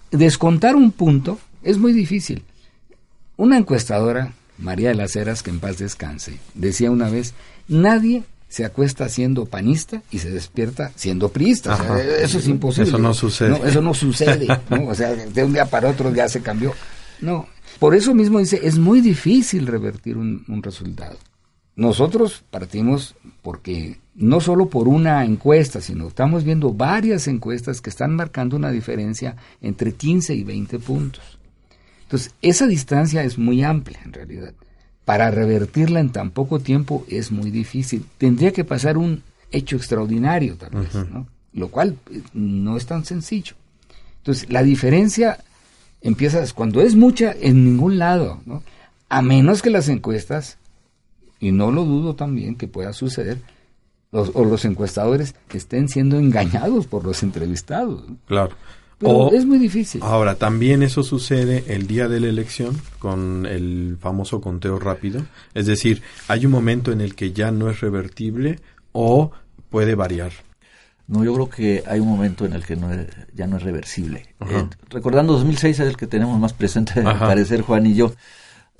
descontar 0.10 0.76
un 0.76 0.92
punto 0.92 1.38
es 1.64 1.78
muy 1.78 1.94
difícil. 1.94 2.44
Una 3.38 3.58
encuestadora, 3.58 4.34
María 4.58 4.90
de 4.90 4.96
las 4.96 5.16
Heras, 5.16 5.44
que 5.44 5.50
en 5.50 5.60
paz 5.60 5.78
descanse, 5.78 6.40
decía 6.54 6.92
una 6.92 7.10
vez, 7.10 7.34
nadie 7.68 8.24
se 8.50 8.66
acuesta 8.66 9.08
siendo 9.10 9.46
panista 9.46 10.02
y 10.12 10.20
se 10.20 10.32
despierta 10.32 10.92
siendo 10.96 11.30
priista. 11.30 11.78
eso 12.22 12.40
es 12.40 12.48
imposible. 12.48 12.90
Eso 12.90 12.98
no 12.98 13.14
sucede. 13.14 13.62
eso 13.66 13.82
no 13.82 13.94
sucede. 13.94 14.48
O 14.88 14.96
sea, 14.96 15.14
de 15.14 15.44
un 15.44 15.54
día 15.54 15.66
para 15.66 15.90
otro 15.90 16.14
ya 16.14 16.28
se 16.28 16.42
cambió. 16.42 16.74
No. 17.22 17.48
Por 17.80 17.96
eso 17.96 18.14
mismo 18.14 18.40
dice, 18.40 18.60
es 18.64 18.78
muy 18.78 19.02
difícil 19.02 19.68
revertir 19.68 20.18
un, 20.18 20.44
un 20.48 20.64
resultado. 20.64 21.18
Nosotros 21.76 22.44
partimos 22.50 23.16
porque 23.42 24.00
no 24.16 24.42
solo 24.42 24.68
por 24.68 24.90
una 24.90 25.24
encuesta, 25.24 25.80
sino 25.80 26.10
estamos 26.10 26.44
viendo 26.44 26.74
varias 26.74 27.28
encuestas 27.28 27.80
que 27.80 27.90
están 27.90 28.16
marcando 28.16 28.58
una 28.58 28.72
diferencia 28.72 29.38
entre 29.62 29.94
15 29.94 30.34
y 30.34 30.44
20 30.44 30.80
puntos. 30.80 31.39
Entonces, 32.10 32.34
esa 32.42 32.66
distancia 32.66 33.24
es 33.24 33.38
muy 33.38 33.64
amplia 33.64 34.00
en 34.04 34.14
realidad. 34.14 34.54
Para 35.06 35.30
revertirla 35.30 36.00
en 36.00 36.12
tan 36.12 36.32
poco 36.32 36.58
tiempo 36.58 37.06
es 37.08 37.32
muy 37.32 37.52
difícil. 37.52 38.04
Tendría 38.18 38.52
que 38.52 38.64
pasar 38.64 38.98
un 38.98 39.22
hecho 39.52 39.76
extraordinario 39.76 40.56
tal 40.56 40.72
vez, 40.72 40.96
¿no? 41.12 41.28
Lo 41.54 41.68
cual 41.68 41.98
eh, 42.10 42.24
no 42.34 42.78
es 42.78 42.88
tan 42.88 43.06
sencillo. 43.06 43.54
Entonces, 44.18 44.50
la 44.50 44.64
diferencia 44.64 45.38
empieza 46.02 46.44
cuando 46.56 46.82
es 46.82 46.96
mucha 46.96 47.32
en 47.40 47.64
ningún 47.64 48.00
lado, 48.00 48.42
¿no? 48.48 48.64
A 49.08 49.22
menos 49.22 49.62
que 49.62 49.70
las 49.70 49.88
encuestas, 49.88 50.58
y 51.40 51.52
no 51.52 51.70
lo 51.70 51.86
dudo 51.86 52.16
también 52.16 52.56
que 52.56 52.68
pueda 52.68 52.92
suceder, 52.92 53.38
los, 54.12 54.32
o 54.34 54.46
los 54.46 54.66
encuestadores 54.66 55.36
estén 55.54 55.90
siendo 55.90 56.18
engañados 56.18 56.88
por 56.88 57.06
los 57.06 57.22
entrevistados. 57.22 58.04
Claro. 58.26 58.56
Pero 59.00 59.32
es 59.32 59.46
muy 59.46 59.58
difícil. 59.58 60.02
Ahora, 60.04 60.36
también 60.36 60.84
eso 60.84 61.04
sucede 61.04 61.64
el 61.68 61.88
día 61.88 62.08
de 62.10 62.20
la 62.20 62.28
elección 62.28 62.78
con 63.00 63.46
el 63.46 63.98
famoso 64.00 64.42
conteo 64.42 64.78
rápido. 64.78 65.26
Es 65.54 65.66
decir, 65.66 66.02
hay 66.28 66.46
un 66.46 66.52
momento 66.52 66.92
en 66.92 67.00
el 67.00 67.16
que 67.16 67.32
ya 67.32 67.52
no 67.52 67.70
es 67.70 67.80
revertible 67.80 68.60
o 68.92 69.32
puede 69.70 69.96
variar. 69.96 70.32
No, 71.08 71.24
yo 71.24 71.34
creo 71.34 71.50
que 71.50 71.84
hay 71.88 72.00
un 72.00 72.08
momento 72.08 72.46
en 72.46 72.54
el 72.54 72.64
que 72.64 72.76
no 72.76 72.90
ya 73.34 73.48
no 73.48 73.58
es 73.58 73.64
reversible. 73.64 74.36
Eh, 74.48 74.68
recordando 74.90 75.34
2006 75.34 75.80
es 75.80 75.88
el 75.88 75.98
que 75.98 76.06
tenemos 76.06 76.40
más 76.40 76.54
presente, 76.54 77.00
al 77.00 77.18
parecer, 77.18 77.62
Juan 77.62 77.88
y 77.88 77.96
yo. 77.96 78.14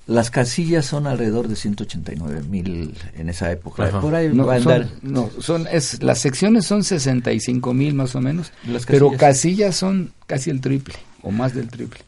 Las 0.10 0.32
casillas 0.32 0.88
son 0.88 1.06
alrededor 1.06 1.48
de 1.48 1.56
189 1.56 2.42
mil 2.50 2.96
en 3.16 3.30
esa 3.30 3.52
época. 3.52 4.02
Por 4.02 4.16
ahí 4.16 4.30
no, 4.34 4.60
son, 4.60 4.90
no, 5.04 5.30
son 5.40 5.68
es, 5.72 6.02
las 6.02 6.18
secciones 6.18 6.66
son 6.66 6.84
65 6.84 7.76
mil 7.76 7.94
más 7.94 8.16
o 8.16 8.22
menos, 8.22 8.52
pero 8.88 9.12
casillas 9.16 9.76
son 9.76 10.12
casi 10.26 10.50
el 10.50 10.62
triple 10.62 10.96
o 11.22 11.30
más 11.30 11.54
del 11.54 11.68
triple. 11.68 12.00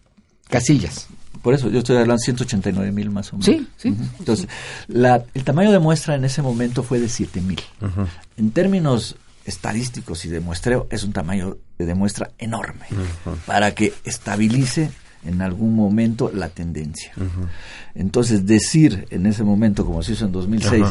Casillas. 0.49 1.09
Por 1.43 1.53
eso 1.53 1.69
yo 1.69 1.77
estoy 1.77 1.97
hablando 1.97 2.15
de 2.15 2.25
189 2.25 2.91
mil 2.91 3.11
más 3.11 3.31
o 3.33 3.37
menos. 3.37 3.45
Sí, 3.45 3.67
sí. 3.77 3.95
Entonces, 4.17 4.47
La, 4.87 5.23
el 5.35 5.43
tamaño 5.43 5.71
de 5.71 5.77
muestra 5.77 6.15
en 6.15 6.25
ese 6.25 6.41
momento 6.41 6.81
fue 6.81 6.99
de 6.99 7.07
7 7.07 7.39
mil. 7.41 7.61
En 8.35 8.49
términos 8.49 9.15
estadísticos 9.45 10.25
y 10.25 10.29
de 10.29 10.39
muestreo, 10.39 10.87
es 10.89 11.03
un 11.03 11.13
tamaño 11.13 11.57
de 11.77 11.93
muestra 11.93 12.31
enorme 12.39 12.85
para 13.45 13.75
que 13.75 13.93
estabilice 14.05 14.89
en 15.23 15.41
algún 15.41 15.75
momento 15.75 16.31
la 16.33 16.49
tendencia. 16.49 17.13
Entonces, 17.95 18.45
decir 18.45 19.07
en 19.11 19.25
ese 19.25 19.43
momento, 19.43 19.85
como 19.85 20.01
se 20.03 20.13
hizo 20.13 20.25
en 20.25 20.31
2006, 20.31 20.85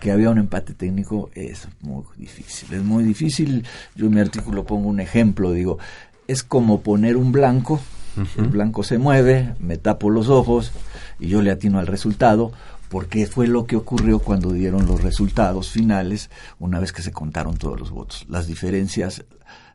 que 0.00 0.10
había 0.10 0.30
un 0.30 0.38
empate 0.38 0.74
técnico 0.74 1.30
es 1.34 1.68
muy 1.80 2.04
difícil. 2.16 2.72
Es 2.72 2.82
muy 2.82 3.04
difícil. 3.04 3.64
Yo 3.94 4.06
en 4.06 4.14
mi 4.14 4.20
artículo 4.20 4.64
pongo 4.64 4.88
un 4.88 5.00
ejemplo, 5.00 5.52
digo, 5.52 5.78
es 6.26 6.42
como 6.42 6.80
poner 6.80 7.16
un 7.16 7.32
blanco, 7.32 7.80
el 8.36 8.48
blanco 8.48 8.82
se 8.82 8.98
mueve, 8.98 9.54
me 9.60 9.76
tapo 9.76 10.08
los 10.10 10.28
ojos 10.28 10.72
y 11.20 11.28
yo 11.28 11.42
le 11.42 11.50
atino 11.50 11.78
al 11.78 11.86
resultado, 11.86 12.50
porque 12.88 13.26
fue 13.26 13.46
lo 13.46 13.66
que 13.66 13.76
ocurrió 13.76 14.20
cuando 14.20 14.52
dieron 14.52 14.86
los 14.86 15.02
resultados 15.02 15.70
finales 15.70 16.30
una 16.58 16.80
vez 16.80 16.92
que 16.92 17.02
se 17.02 17.12
contaron 17.12 17.56
todos 17.56 17.78
los 17.78 17.90
votos. 17.90 18.24
Las 18.28 18.46
diferencias 18.46 19.24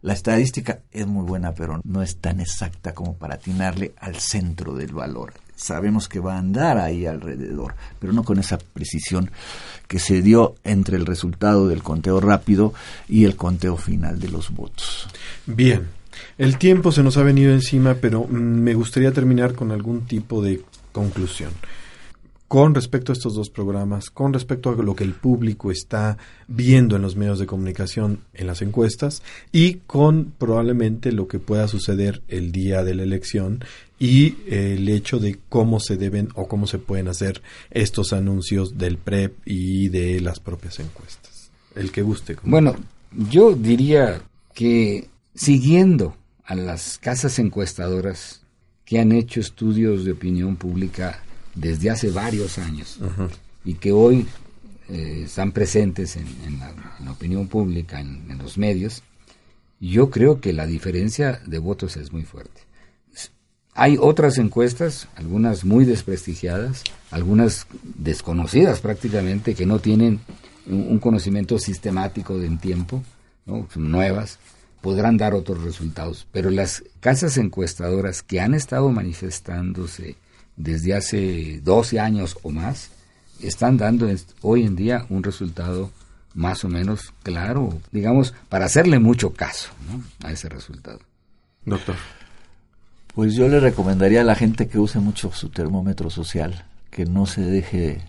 la 0.01 0.13
estadística 0.13 0.79
es 0.91 1.05
muy 1.05 1.25
buena, 1.25 1.53
pero 1.53 1.79
no 1.83 2.01
es 2.01 2.17
tan 2.17 2.39
exacta 2.39 2.93
como 2.93 3.15
para 3.15 3.35
atinarle 3.35 3.93
al 3.99 4.15
centro 4.15 4.73
del 4.73 4.93
valor. 4.93 5.33
Sabemos 5.55 6.07
que 6.07 6.19
va 6.19 6.35
a 6.35 6.39
andar 6.39 6.79
ahí 6.79 7.05
alrededor, 7.05 7.75
pero 7.99 8.11
no 8.11 8.23
con 8.23 8.39
esa 8.39 8.57
precisión 8.57 9.29
que 9.87 9.99
se 9.99 10.21
dio 10.23 10.55
entre 10.63 10.97
el 10.97 11.05
resultado 11.05 11.67
del 11.67 11.83
conteo 11.83 12.19
rápido 12.19 12.73
y 13.07 13.25
el 13.25 13.35
conteo 13.35 13.77
final 13.77 14.19
de 14.19 14.29
los 14.29 14.49
votos. 14.49 15.07
Bien, 15.45 15.87
el 16.37 16.57
tiempo 16.57 16.91
se 16.91 17.03
nos 17.03 17.17
ha 17.17 17.23
venido 17.23 17.53
encima, 17.53 17.93
pero 17.93 18.23
mm, 18.23 18.33
me 18.33 18.73
gustaría 18.73 19.11
terminar 19.11 19.53
con 19.53 19.71
algún 19.71 20.07
tipo 20.07 20.41
de 20.41 20.61
conclusión 20.91 21.51
con 22.51 22.75
respecto 22.75 23.13
a 23.13 23.15
estos 23.15 23.33
dos 23.33 23.49
programas, 23.49 24.09
con 24.09 24.33
respecto 24.33 24.71
a 24.71 24.75
lo 24.75 24.93
que 24.93 25.05
el 25.05 25.13
público 25.13 25.71
está 25.71 26.17
viendo 26.49 26.97
en 26.97 27.01
los 27.01 27.15
medios 27.15 27.39
de 27.39 27.45
comunicación 27.45 28.25
en 28.33 28.45
las 28.45 28.61
encuestas 28.61 29.23
y 29.53 29.75
con 29.87 30.33
probablemente 30.37 31.13
lo 31.13 31.29
que 31.29 31.39
pueda 31.39 31.69
suceder 31.69 32.21
el 32.27 32.51
día 32.51 32.83
de 32.83 32.93
la 32.93 33.03
elección 33.03 33.63
y 33.99 34.35
eh, 34.47 34.75
el 34.77 34.89
hecho 34.89 35.17
de 35.17 35.39
cómo 35.47 35.79
se 35.79 35.95
deben 35.95 36.27
o 36.35 36.49
cómo 36.49 36.67
se 36.67 36.77
pueden 36.77 37.07
hacer 37.07 37.41
estos 37.69 38.11
anuncios 38.11 38.77
del 38.77 38.97
PREP 38.97 39.33
y 39.45 39.87
de 39.87 40.19
las 40.19 40.41
propias 40.41 40.81
encuestas. 40.81 41.51
El 41.73 41.89
que 41.89 42.01
guste. 42.01 42.35
Bueno, 42.43 42.75
yo 43.29 43.55
diría 43.55 44.23
que 44.53 45.07
siguiendo 45.33 46.17
a 46.43 46.55
las 46.55 46.97
casas 46.97 47.39
encuestadoras 47.39 48.41
que 48.83 48.99
han 48.99 49.13
hecho 49.13 49.39
estudios 49.39 50.03
de 50.03 50.11
opinión 50.11 50.57
pública 50.57 51.23
desde 51.55 51.89
hace 51.89 52.09
varios 52.09 52.57
años 52.57 52.99
y 53.63 53.75
que 53.75 53.91
hoy 53.91 54.27
eh, 54.89 55.23
están 55.25 55.51
presentes 55.51 56.17
en, 56.17 56.59
la, 56.59 57.11
opinión 57.11 57.47
pública, 57.47 57.99
en, 58.01 58.37
los 58.37 58.57
medios, 58.57 59.03
yo 59.79 60.09
creo 60.09 60.41
que 60.41 60.53
la 60.53 60.65
diferencia 60.65 61.41
de 61.45 61.59
votos 61.59 61.97
es 61.97 62.11
muy 62.11 62.23
fuerte. 62.23 62.61
Hay 63.73 63.97
otras 63.97 64.37
encuestas, 64.37 65.07
algunas 65.15 65.63
muy 65.63 65.85
desprestigiadas, 65.85 66.83
algunas 67.09 67.67
desconocidas 67.83 68.81
prácticamente, 68.81 69.55
que 69.55 69.65
no 69.65 69.79
tienen 69.79 70.19
un, 70.65 70.99
conocimiento 70.99 71.57
sistemático 71.57 72.37
de 72.37 72.47
en 72.47 72.57
tiempo, 72.57 73.01
¿no? 73.45 73.67
nuevas, 73.75 74.39
podrán 74.81 75.15
dar 75.15 75.33
otros 75.33 75.63
resultados. 75.63 76.27
Pero 76.33 76.49
las 76.49 76.83
casas 76.99 77.37
encuestadoras 77.37 78.23
que 78.23 78.41
han 78.41 78.53
estado 78.53 78.91
manifestándose 78.91 80.17
desde 80.55 80.93
hace 80.95 81.61
12 81.63 81.99
años 81.99 82.37
o 82.43 82.51
más, 82.51 82.89
están 83.41 83.77
dando 83.77 84.07
hoy 84.41 84.63
en 84.63 84.75
día 84.75 85.05
un 85.09 85.23
resultado 85.23 85.91
más 86.33 86.63
o 86.63 86.69
menos 86.69 87.13
claro, 87.23 87.79
digamos, 87.91 88.33
para 88.49 88.65
hacerle 88.65 88.99
mucho 88.99 89.33
caso 89.33 89.69
a 90.23 90.31
ese 90.31 90.49
resultado. 90.49 90.99
Doctor. 91.65 91.95
Pues 93.13 93.35
yo 93.35 93.47
le 93.49 93.59
recomendaría 93.59 94.21
a 94.21 94.25
la 94.25 94.35
gente 94.35 94.67
que 94.67 94.79
use 94.79 94.99
mucho 94.99 95.31
su 95.33 95.49
termómetro 95.49 96.09
social, 96.09 96.65
que 96.89 97.05
no 97.05 97.25
se 97.25 97.41
deje 97.41 98.01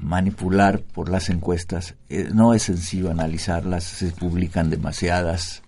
manipular 0.00 0.80
por 0.80 1.08
las 1.08 1.28
encuestas. 1.28 1.94
Eh, 2.08 2.28
no 2.32 2.54
es 2.54 2.62
sencillo 2.64 3.10
analizarlas, 3.10 3.84
se 3.84 4.12
publican 4.12 4.70
demasiadas 4.70 5.62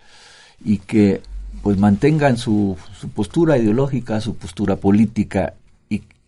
y 0.65 0.79
que 0.79 1.21
pues 1.63 1.79
mantengan 1.79 2.37
su, 2.37 2.77
su 2.99 3.09
postura 3.09 3.59
ideológica, 3.59 4.21
su 4.21 4.37
postura 4.37 4.77
política 4.77 5.55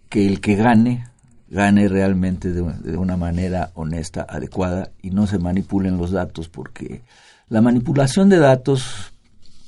que 0.08 0.26
el 0.26 0.40
que 0.40 0.56
gane 0.56 1.06
gane 1.48 1.88
realmente 1.88 2.52
de, 2.52 2.62
una 2.96 3.16
manera 3.16 3.70
honesta, 3.74 4.26
adecuada 4.28 4.90
y 5.02 5.10
no 5.10 5.26
se 5.26 5.38
manipulen 5.38 5.96
los 5.96 6.10
datos 6.10 6.48
porque 6.48 7.02
la 7.48 7.60
manipulación 7.60 8.28
de 8.28 8.38
datos, 8.38 9.12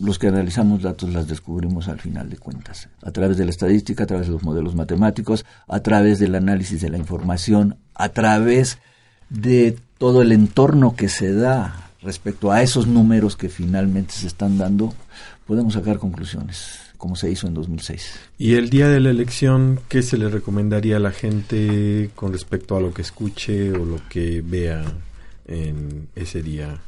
los 0.01 0.18
que 0.18 0.29
analizamos 0.29 0.83
datos 0.83 1.12
las 1.12 1.29
descubrimos 1.29 1.88
al 1.88 2.01
final 2.01 2.31
de 2.31 2.37
cuentas, 2.37 2.88
a 3.03 3.12
través 3.12 3.37
de 3.37 3.44
la 3.44 3.51
estadística, 3.51 4.05
a 4.05 4.07
través 4.07 4.27
de 4.27 4.33
los 4.33 4.42
modelos 4.42 4.74
matemáticos, 4.74 5.44
a 5.68 5.81
través 5.81 6.18
del 6.18 6.35
análisis 6.35 6.81
de 6.81 6.90
la 6.90 6.98
información, 6.98 7.77
a 7.94 8.09
través 8.09 8.79
de 9.31 9.79
todo 9.98 10.22
el 10.22 10.33
entorno 10.33 10.96
que 10.96 11.09
se 11.09 11.33
da 11.33 11.90
respecto 12.03 12.51
a 12.51 12.62
esos 12.62 12.87
números 12.87 13.37
que 13.37 13.48
finalmente 13.48 14.14
se 14.14 14.27
están 14.27 14.59
dando, 14.59 14.94
podemos 15.46 15.74
sacar 15.74 15.98
conclusiones 15.98 16.88
como 16.98 17.16
se 17.16 17.30
hizo 17.30 17.46
en 17.46 17.54
2006. 17.54 18.18
¿Y 18.37 18.56
el 18.56 18.68
día 18.68 18.88
de 18.88 19.00
la 19.00 19.11
elección 19.11 19.80
qué 19.88 20.02
se 20.02 20.18
le 20.18 20.28
recomendaría 20.28 20.96
a 20.96 21.00
la 21.00 21.12
gente 21.12 22.11
con 22.14 22.32
respecto 22.32 22.76
a 22.76 22.80
lo 22.80 22.92
que 22.92 23.02
escuche 23.02 23.72
o 23.72 23.84
lo 23.84 24.00
que 24.11 24.42
vea 24.44 24.84
en 25.46 26.08
ese 26.14 26.42
día? 26.42 26.80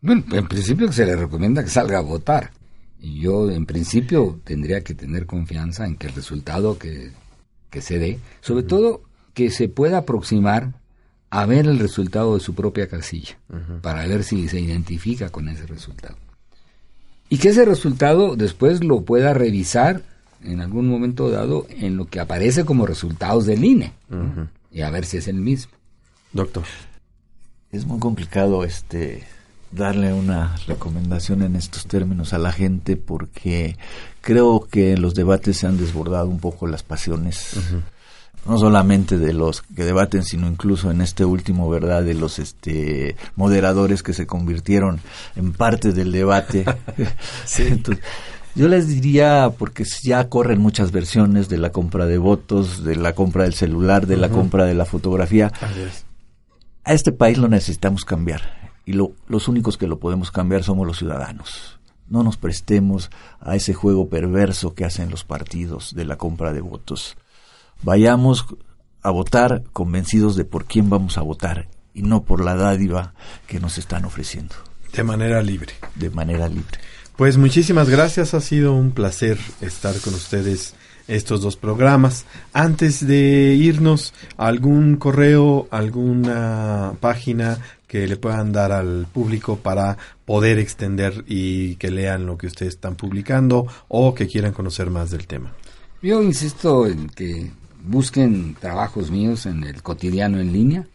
Bueno, 0.00 0.24
en 0.32 0.48
principio 0.48 0.90
se 0.90 1.06
le 1.06 1.14
recomienda 1.14 1.62
que 1.62 1.70
salga 1.70 1.98
a 1.98 2.02
votar. 2.02 2.50
Y 2.98 3.20
yo, 3.20 3.50
en 3.50 3.66
principio, 3.66 4.40
tendría 4.42 4.80
que 4.82 4.94
tener 4.94 5.26
confianza 5.26 5.86
en 5.86 5.96
que 5.96 6.06
el 6.06 6.14
resultado 6.14 6.78
que, 6.78 7.10
se 7.80 7.98
dé, 7.98 8.18
sobre 8.40 8.62
todo 8.62 9.02
que 9.34 9.50
se 9.50 9.68
pueda 9.68 9.98
aproximar 9.98 10.72
a 11.30 11.46
ver 11.46 11.66
el 11.66 11.78
resultado 11.78 12.34
de 12.34 12.40
su 12.40 12.54
propia 12.54 12.88
casilla, 12.88 13.38
para 13.80 14.06
ver 14.06 14.22
si 14.22 14.48
se 14.48 14.60
identifica 14.60 15.30
con 15.30 15.48
ese 15.48 15.66
resultado 15.66 16.16
y 17.32 17.38
que 17.38 17.48
ese 17.48 17.64
resultado 17.64 18.36
después 18.36 18.84
lo 18.84 19.04
pueda 19.04 19.32
revisar 19.32 20.02
en 20.44 20.60
algún 20.60 20.86
momento 20.86 21.30
dado 21.30 21.66
en 21.70 21.96
lo 21.96 22.04
que 22.04 22.20
aparece 22.20 22.66
como 22.66 22.84
resultados 22.84 23.46
del 23.46 23.64
INE 23.64 23.94
y 24.70 24.82
a 24.82 24.90
ver 24.90 25.06
si 25.06 25.16
es 25.16 25.28
el 25.28 25.36
mismo. 25.36 25.72
Doctor. 26.34 26.64
Es 27.70 27.86
muy 27.86 28.00
complicado 28.00 28.64
este 28.64 29.24
darle 29.70 30.12
una 30.12 30.54
recomendación 30.66 31.40
en 31.40 31.56
estos 31.56 31.86
términos 31.86 32.34
a 32.34 32.38
la 32.38 32.52
gente 32.52 32.98
porque 32.98 33.78
creo 34.20 34.68
que 34.70 34.92
en 34.92 35.00
los 35.00 35.14
debates 35.14 35.56
se 35.56 35.66
han 35.66 35.78
desbordado 35.78 36.28
un 36.28 36.38
poco 36.38 36.66
las 36.66 36.82
pasiones 36.82 37.56
no 38.46 38.58
solamente 38.58 39.18
de 39.18 39.32
los 39.32 39.62
que 39.62 39.84
debaten, 39.84 40.24
sino 40.24 40.48
incluso 40.48 40.90
en 40.90 41.00
este 41.00 41.24
último, 41.24 41.68
¿verdad?, 41.70 42.02
de 42.02 42.14
los 42.14 42.38
este 42.38 43.16
moderadores 43.36 44.02
que 44.02 44.12
se 44.12 44.26
convirtieron 44.26 45.00
en 45.36 45.52
parte 45.52 45.92
del 45.92 46.10
debate. 46.10 46.64
yo 48.54 48.68
les 48.68 48.88
diría, 48.88 49.52
porque 49.56 49.84
ya 50.02 50.28
corren 50.28 50.60
muchas 50.60 50.90
versiones 50.90 51.48
de 51.48 51.58
la 51.58 51.70
compra 51.70 52.06
de 52.06 52.18
votos, 52.18 52.82
de 52.82 52.96
la 52.96 53.14
compra 53.14 53.44
del 53.44 53.54
celular, 53.54 54.06
de 54.06 54.16
la 54.16 54.28
compra 54.28 54.64
de 54.64 54.74
la 54.74 54.84
fotografía. 54.84 55.52
A 56.84 56.94
este 56.94 57.12
país 57.12 57.38
lo 57.38 57.48
necesitamos 57.48 58.04
cambiar. 58.04 58.72
Y 58.84 58.94
lo, 58.94 59.12
los 59.28 59.46
únicos 59.46 59.78
que 59.78 59.86
lo 59.86 60.00
podemos 60.00 60.32
cambiar 60.32 60.64
somos 60.64 60.84
los 60.84 60.98
ciudadanos. 60.98 61.78
No 62.08 62.24
nos 62.24 62.36
prestemos 62.36 63.10
a 63.40 63.54
ese 63.54 63.72
juego 63.72 64.08
perverso 64.08 64.74
que 64.74 64.84
hacen 64.84 65.08
los 65.08 65.22
partidos 65.22 65.94
de 65.94 66.04
la 66.04 66.16
compra 66.16 66.52
de 66.52 66.60
votos 66.60 67.16
vayamos 67.82 68.46
a 69.02 69.10
votar 69.10 69.64
convencidos 69.72 70.36
de 70.36 70.44
por 70.44 70.64
quién 70.66 70.88
vamos 70.88 71.18
a 71.18 71.22
votar 71.22 71.68
y 71.94 72.02
no 72.02 72.24
por 72.24 72.42
la 72.42 72.54
dádiva 72.54 73.14
que 73.46 73.60
nos 73.60 73.78
están 73.78 74.04
ofreciendo. 74.04 74.54
De 74.92 75.02
manera 75.02 75.42
libre. 75.42 75.74
De 75.94 76.10
manera 76.10 76.48
libre. 76.48 76.78
Pues 77.16 77.36
muchísimas 77.36 77.88
gracias, 77.88 78.34
ha 78.34 78.40
sido 78.40 78.74
un 78.74 78.92
placer 78.92 79.38
estar 79.60 79.94
con 80.00 80.14
ustedes 80.14 80.74
estos 81.08 81.42
dos 81.42 81.56
programas. 81.56 82.24
Antes 82.52 83.06
de 83.06 83.54
irnos, 83.54 84.14
algún 84.36 84.96
correo, 84.96 85.68
alguna 85.70 86.94
página 87.00 87.58
que 87.86 88.06
le 88.06 88.16
puedan 88.16 88.52
dar 88.52 88.72
al 88.72 89.06
público 89.12 89.56
para 89.56 89.98
poder 90.24 90.58
extender 90.58 91.24
y 91.26 91.76
que 91.76 91.90
lean 91.90 92.24
lo 92.24 92.38
que 92.38 92.46
ustedes 92.46 92.74
están 92.74 92.94
publicando 92.94 93.66
o 93.88 94.14
que 94.14 94.26
quieran 94.26 94.52
conocer 94.52 94.88
más 94.88 95.10
del 95.10 95.26
tema. 95.26 95.52
Yo 96.00 96.22
insisto 96.22 96.86
en 96.86 97.08
que 97.08 97.50
busquen 97.84 98.56
trabajos 98.58 99.10
míos 99.10 99.46
en 99.46 99.64
el 99.64 99.82
cotidiano 99.82 100.40
en 100.40 100.52
línea, 100.52 100.86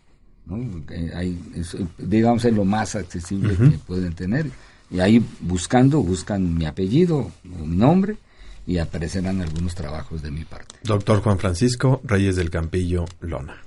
digamos 1.97 2.45
es 2.45 2.53
lo 2.53 2.65
más 2.65 2.95
accesible 2.95 3.55
que 3.55 3.77
pueden 3.79 4.13
tener 4.13 4.49
y 4.89 4.99
ahí 4.99 5.23
buscando 5.41 6.01
buscan 6.01 6.55
mi 6.55 6.65
apellido 6.65 7.31
o 7.59 7.65
mi 7.65 7.75
nombre 7.75 8.17
y 8.65 8.77
aparecerán 8.77 9.41
algunos 9.41 9.75
trabajos 9.75 10.21
de 10.21 10.31
mi 10.31 10.43
parte. 10.43 10.75
Doctor 10.83 11.21
Juan 11.21 11.39
Francisco 11.39 12.01
Reyes 12.03 12.35
del 12.35 12.49
Campillo 12.49 13.05
Lona. 13.21 13.57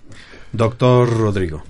Doctor 0.52 1.08
Rodrigo. 1.08 1.62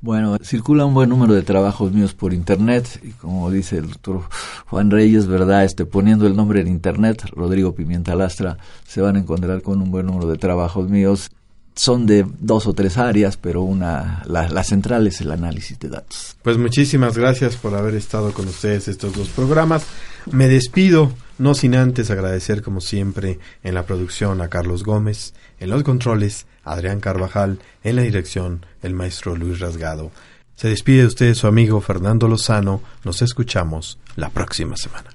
Bueno, 0.00 0.36
circula 0.42 0.84
un 0.84 0.94
buen 0.94 1.08
número 1.08 1.34
de 1.34 1.42
trabajos 1.42 1.92
míos 1.92 2.14
por 2.14 2.34
internet 2.34 3.00
y 3.02 3.10
como 3.12 3.50
dice 3.50 3.78
el 3.78 3.88
doctor 3.88 4.22
Juan 4.66 4.90
Reyes, 4.90 5.26
¿verdad? 5.26 5.64
Este, 5.64 5.86
poniendo 5.86 6.26
el 6.26 6.36
nombre 6.36 6.60
en 6.60 6.68
internet, 6.68 7.24
Rodrigo 7.32 7.74
Pimienta 7.74 8.14
Lastra, 8.14 8.58
se 8.86 9.00
van 9.00 9.16
a 9.16 9.20
encontrar 9.20 9.62
con 9.62 9.80
un 9.80 9.90
buen 9.90 10.06
número 10.06 10.28
de 10.28 10.36
trabajos 10.36 10.88
míos. 10.88 11.30
Son 11.74 12.06
de 12.06 12.24
dos 12.40 12.66
o 12.66 12.72
tres 12.72 12.96
áreas, 12.96 13.36
pero 13.36 13.62
una 13.62 14.22
la, 14.26 14.48
la 14.48 14.64
central 14.64 15.06
es 15.06 15.20
el 15.20 15.30
análisis 15.30 15.78
de 15.78 15.88
datos. 15.90 16.36
Pues 16.42 16.56
muchísimas 16.56 17.18
gracias 17.18 17.56
por 17.56 17.74
haber 17.74 17.94
estado 17.94 18.32
con 18.32 18.48
ustedes 18.48 18.88
estos 18.88 19.14
dos 19.14 19.28
programas. 19.28 19.84
Me 20.30 20.48
despido, 20.48 21.12
no 21.38 21.54
sin 21.54 21.74
antes 21.74 22.10
agradecer 22.10 22.62
como 22.62 22.80
siempre 22.80 23.38
en 23.62 23.74
la 23.74 23.84
producción 23.84 24.40
a 24.40 24.48
Carlos 24.48 24.84
Gómez, 24.84 25.34
en 25.58 25.70
los 25.70 25.82
controles 25.82 26.46
Adrián 26.66 27.00
Carvajal, 27.00 27.60
en 27.82 27.96
la 27.96 28.02
dirección 28.02 28.66
el 28.82 28.92
maestro 28.92 29.34
Luis 29.34 29.60
Rasgado. 29.60 30.10
Se 30.54 30.68
despide 30.68 31.02
de 31.02 31.06
usted 31.06 31.34
su 31.34 31.46
amigo 31.46 31.80
Fernando 31.80 32.28
Lozano, 32.28 32.82
nos 33.04 33.22
escuchamos 33.22 33.98
la 34.16 34.28
próxima 34.30 34.76
semana. 34.76 35.10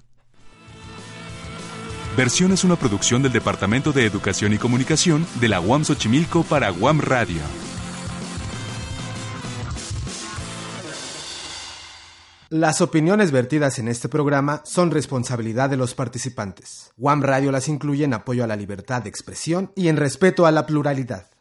Versión 2.18 2.52
es 2.52 2.64
una 2.64 2.76
producción 2.76 3.24
del 3.24 3.32
Departamento 3.32 3.92
de 3.92 4.06
Educación 4.06 4.54
y 4.54 4.58
Comunicación 4.58 5.26
de 5.40 5.48
la 5.48 5.62
UAM 5.62 5.86
Xochimilco 5.86 6.44
para 6.44 6.72
UAM 6.72 7.00
Radio. 7.00 7.42
Las 12.50 12.82
opiniones 12.82 13.32
vertidas 13.32 13.80
en 13.80 13.88
este 13.88 14.10
programa 14.10 14.62
son 14.66 14.92
responsabilidad 14.92 15.70
de 15.70 15.78
los 15.78 15.96
participantes. 15.96 16.92
UAM 16.98 17.22
Radio 17.24 17.50
las 17.50 17.70
incluye 17.70 18.04
en 18.04 18.14
apoyo 18.14 18.44
a 18.44 18.48
la 18.48 18.58
libertad 18.58 19.02
de 19.02 19.10
expresión 19.10 19.72
y 19.74 19.88
en 19.88 19.96
respeto 19.96 20.46
a 20.46 20.52
la 20.52 20.66
pluralidad. 20.66 21.32